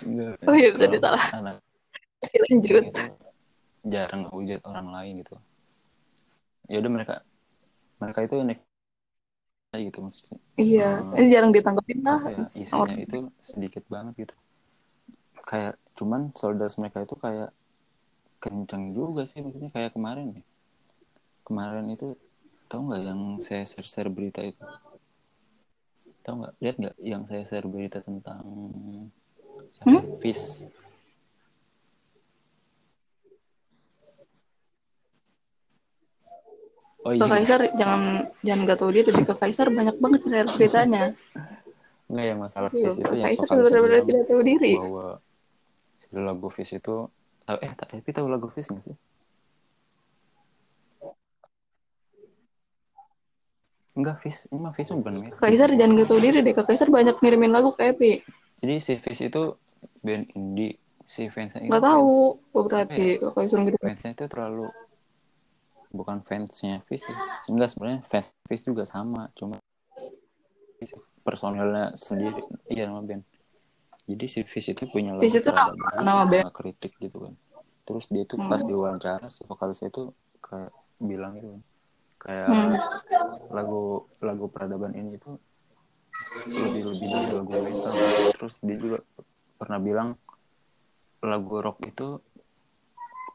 [0.03, 1.23] Enggak, Oh iya, berarti salah.
[1.35, 1.57] anak
[2.33, 2.85] Lanjut.
[2.89, 3.05] itu
[3.85, 5.37] jarang ngehujat orang lain gitu.
[6.71, 7.15] Ya udah mereka
[7.99, 8.59] mereka itu unik
[9.73, 10.39] gitu maksudnya.
[10.61, 12.21] Iya, ini jarang ditangkapin lah.
[12.29, 14.35] ya isinya itu sedikit banget gitu.
[15.49, 17.51] Kayak cuman soldiers mereka itu kayak
[18.37, 20.45] kenceng juga sih maksudnya kayak kemarin nih.
[21.43, 22.15] Kemarin itu
[22.69, 24.61] tahu nggak yang saya share share berita itu?
[26.21, 26.55] Tahu nggak?
[26.61, 28.45] Lihat nggak yang saya share berita tentang
[29.73, 29.89] siapa?
[29.89, 30.05] Hmm?
[30.05, 30.05] ya?
[37.03, 38.01] Oh Ke iya Kaisar jangan
[38.47, 41.05] jangan gak tahu dia tapi ke Kaisar banyak banget share beritanya.
[42.13, 44.73] nggak yang masalah Iya, Fish itu yang Kaisar benar-benar tidak tahu diri.
[44.77, 45.07] bahwa
[46.13, 46.95] lagu Fish itu
[47.49, 48.97] eh tapi tahu lagu Fish nggak sih
[53.93, 54.49] Enggak, Fish.
[54.49, 55.21] Ini mah Fish bukan.
[55.37, 56.55] Kak Kaisar jangan gak tahu diri deh.
[56.57, 58.25] Kak Kaisar banyak ngirimin lagu ke Epi.
[58.65, 59.53] Jadi si Fish itu
[60.01, 60.81] band indie.
[61.05, 62.41] Si fansnya itu Gak tahu.
[62.57, 63.77] Oh, berarti Kak Kaisar gitu.
[63.77, 64.65] Fans, fansnya itu terlalu
[65.93, 67.07] bukan fansnya Fish.
[67.47, 69.61] Enggak sebenarnya fans Fish juga sama, cuma
[71.23, 72.43] personelnya sendiri.
[72.67, 73.23] Iya nama band.
[74.09, 75.39] Jadi si Fish itu punya lagu itu
[76.03, 76.51] nama- band.
[76.51, 77.35] kritik gitu kan.
[77.87, 78.69] Terus dia itu pas Hmm.
[78.69, 81.63] diwawancara si vokalisnya itu kayak bilang gitu kan.
[82.19, 82.75] Kayak Hmm.
[83.51, 83.83] lagu
[84.19, 85.39] lagu peradaban ini itu
[86.47, 87.93] lebih lebih dari lagu metal
[88.33, 88.99] terus dia juga
[89.57, 90.09] pernah bilang
[91.19, 92.19] lagu rock itu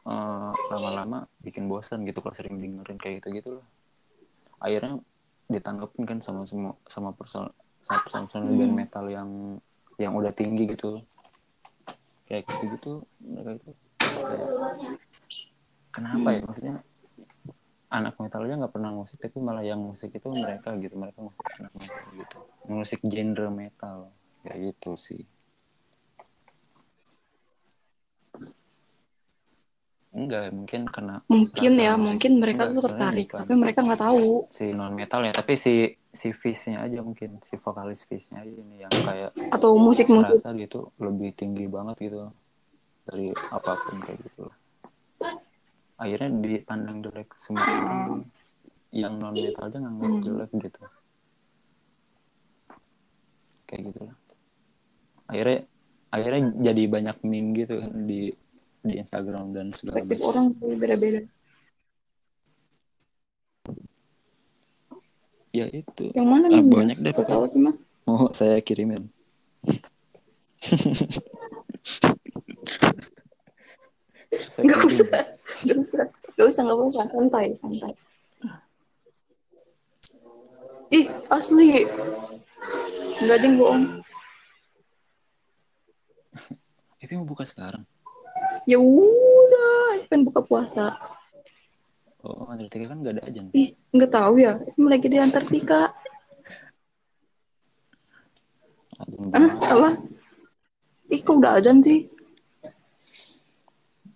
[0.08, 3.66] eh, lama-lama bikin bosan gitu kalau sering dengerin kayak gitu gitu loh
[4.58, 4.98] akhirnya
[5.48, 9.30] ditanggepin kan sama semua sama personal sama personal band metal yang
[9.96, 11.02] yang udah tinggi gitu.
[12.28, 12.92] Kayak gitu gitu
[13.24, 13.70] mereka itu.
[14.28, 14.50] Kayak,
[15.94, 16.40] kenapa ya?
[16.44, 16.76] Maksudnya
[17.88, 20.94] anak metal aja nggak pernah musik tapi malah yang musik itu mereka gitu.
[20.94, 22.36] Mereka musik anak metal gitu.
[22.68, 23.98] Musik genre metal.
[24.44, 25.22] Kayak gitu sih
[30.10, 33.26] enggak mungkin karena Mungkin ya, mungkin mereka Enggak, tuh tertarik.
[33.28, 33.40] bukan.
[33.44, 34.28] Tapi mereka nggak tahu.
[34.48, 35.74] si non metal ya tapi si
[36.08, 40.40] si Fish-nya aja mungkin si vokalis Fish-nya aja ini yang kayak Atau musik-musik.
[40.40, 42.32] merasa gitu lebih tinggi banget gitu
[43.04, 44.44] dari apa pun kayak gitu
[45.94, 48.24] akhirnya dipandang jelek semua orang
[48.90, 50.22] yang non metal aja nganggap Hmm.
[50.24, 50.82] jelek gitu
[53.64, 54.16] kayak gitu lah
[55.26, 55.58] akhirnya
[56.08, 58.32] akhirnya jadi banyak meme gitu kan di
[58.88, 61.20] di Instagram dan segala macam orang tuh beda-beda.
[65.48, 66.68] ya itu Yang mana Ah, nih?
[66.68, 67.74] banyak deh tahu sih mah.
[68.04, 69.08] mau saya kirimin
[74.58, 75.06] Gak usah.
[75.64, 76.04] Gak usah.
[76.36, 77.04] Gak usah, gak usah.
[77.08, 77.92] Santai, santai.
[80.88, 81.84] Ih, asli.
[83.20, 83.84] Enggak ada yang bohong.
[86.98, 87.86] Epi mau buka sekarang
[88.64, 90.96] Ya udah, pengen buka puasa.
[92.26, 94.58] oh Antartika kan gak ada ajan Ih, nggak tahu ya.
[94.74, 95.92] Lagi di Antartika.
[98.98, 99.90] Ajan Ah, apa?
[101.08, 102.10] Ih, kok udah azan sih?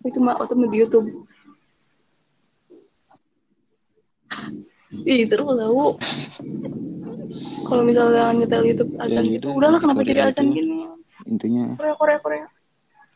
[0.03, 1.07] Itu mah atau di YouTube.
[5.07, 5.97] Ih, seru tau.
[7.65, 10.85] Kalau misalnya nyetel YouTube azan gitu, udah, udahlah kenapa jadi azan gini?
[11.23, 12.45] intinya Korea, Korea, Korea.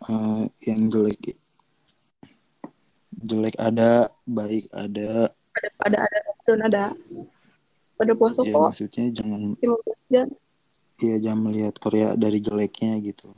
[0.06, 1.38] Eh, yang jelek
[3.18, 6.86] jelek ada baik ada Ada, ada, dan ada.
[7.98, 8.70] Pada puasa ya kok.
[8.70, 10.28] maksudnya jangan 15 jam.
[11.02, 13.34] ya jangan melihat Korea dari jeleknya gitu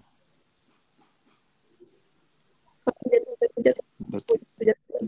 [4.10, 4.34] berarti
[4.66, 5.04] jatuh.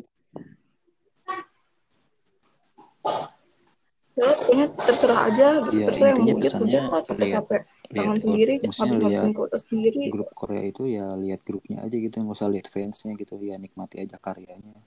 [4.11, 5.77] Ya, pokoknya terserah aja, gitu.
[5.81, 7.61] Ya, terserah yang mau pesannya capek-capek.
[7.91, 10.07] Lihat sendiri, habis ngapain kota sendiri.
[10.09, 13.99] grup Korea itu ya lihat grupnya aja gitu nggak usah lihat fansnya gitu ya nikmati
[14.01, 14.79] aja karyanya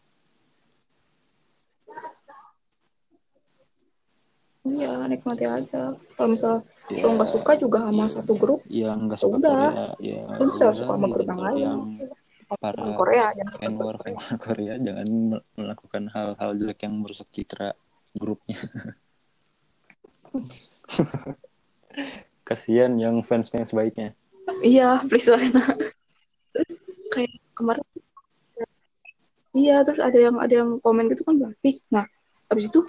[4.65, 5.93] Iya, nikmati aja.
[6.17, 7.05] Kalau misal Ya.
[7.05, 9.53] lo nggak suka juga sama satu grup, nggak Ya suka udah.
[9.53, 11.13] Korea ya lo bisa suka sama gitu.
[11.21, 11.61] grup yang lain.
[11.61, 11.81] yang
[12.61, 14.17] para Korea, jangan fan war Korea.
[14.41, 17.77] Korea jangan mel- melakukan hal-hal jelek yang merusak citra
[18.17, 18.57] grupnya
[22.45, 24.13] kasihan yang fans fans baiknya
[24.61, 25.41] Iya, please lah.
[26.53, 26.73] terus
[27.13, 27.85] kayak kemarin,
[29.57, 31.73] iya terus ada yang ada yang komen gitu kan pasti.
[31.89, 32.05] Nah,
[32.53, 32.85] habis itu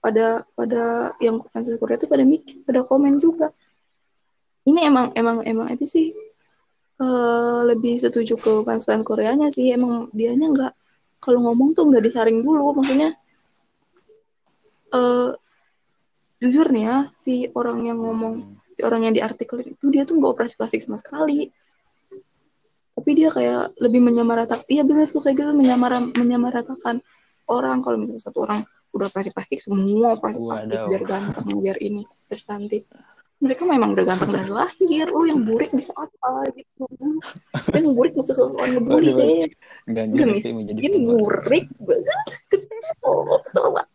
[0.00, 3.52] pada pada yang fans Korea itu pada mikir, pada komen juga.
[4.64, 6.06] Ini emang emang emang itu sih
[7.04, 9.70] eh, lebih setuju ke fans-fans Koreanya sih.
[9.76, 10.72] Emang dianya nggak
[11.20, 13.12] kalau ngomong tuh nggak disaring dulu, maksudnya
[14.94, 15.30] eh
[16.40, 20.32] jujur nih ya si orang yang ngomong si orang yang diartikelin itu dia tuh nggak
[20.34, 21.46] operasi plastik sama sekali.
[22.94, 26.98] Tapi dia kayak lebih menyamaratakan iya benar tuh kayak gitu menyamara menyamaratakan
[27.46, 27.82] orang.
[27.86, 30.86] Kalau misalnya satu orang udah operasi plastik semua operasi plastik Wadaw.
[30.90, 32.84] biar ganteng biar ini biar cantik.
[33.42, 35.06] Mereka memang udah ganteng dari lahir.
[35.10, 36.86] Lu yang burik bisa apa gitu?
[37.74, 39.50] Yang burik butuh sesuatu ngebully deh
[39.90, 42.28] udah miskin burik banget.
[42.50, 43.90] Kesel banget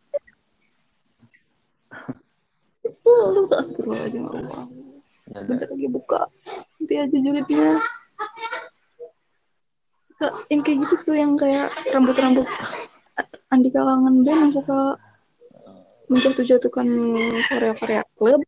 [3.06, 4.64] lu tak astagfirullahaladzim Allah.
[5.30, 6.22] Ya, bentar lagi buka.
[6.78, 7.70] Nanti aja julidnya.
[10.02, 12.48] Suka yang kayak gitu tuh yang kayak rambut-rambut.
[13.50, 14.98] Andika Kangen Band yang suka
[16.10, 16.88] menjatuh-jatuhkan
[17.46, 18.42] Korea-Korea klub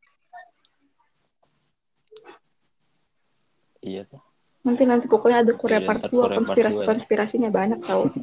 [3.82, 4.22] iya tuh.
[4.62, 6.88] nanti nanti pokoknya ada Korea Iya, part ntar 2 Korea part konspirasi ya.
[6.90, 8.04] konspirasinya banyak tau.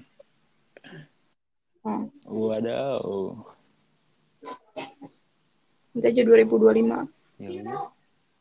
[1.78, 2.04] Hmm.
[5.94, 7.08] Nanti aja 2025
[7.38, 7.82] Ya udah.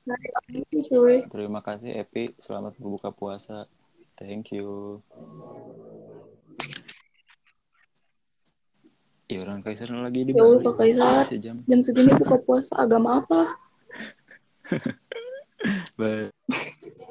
[0.08, 0.18] Nah,
[0.56, 3.68] itu cuy Terima kasih Epi, selamat berbuka puasa.
[4.18, 5.00] Thank you.
[9.28, 10.64] Ya orang Kaisar lagi di Ya Bali.
[10.64, 11.28] Pak Kaisar.
[11.38, 11.62] Jam.
[11.68, 13.42] jam segini buka puasa agama apa
[16.00, 16.32] Bye.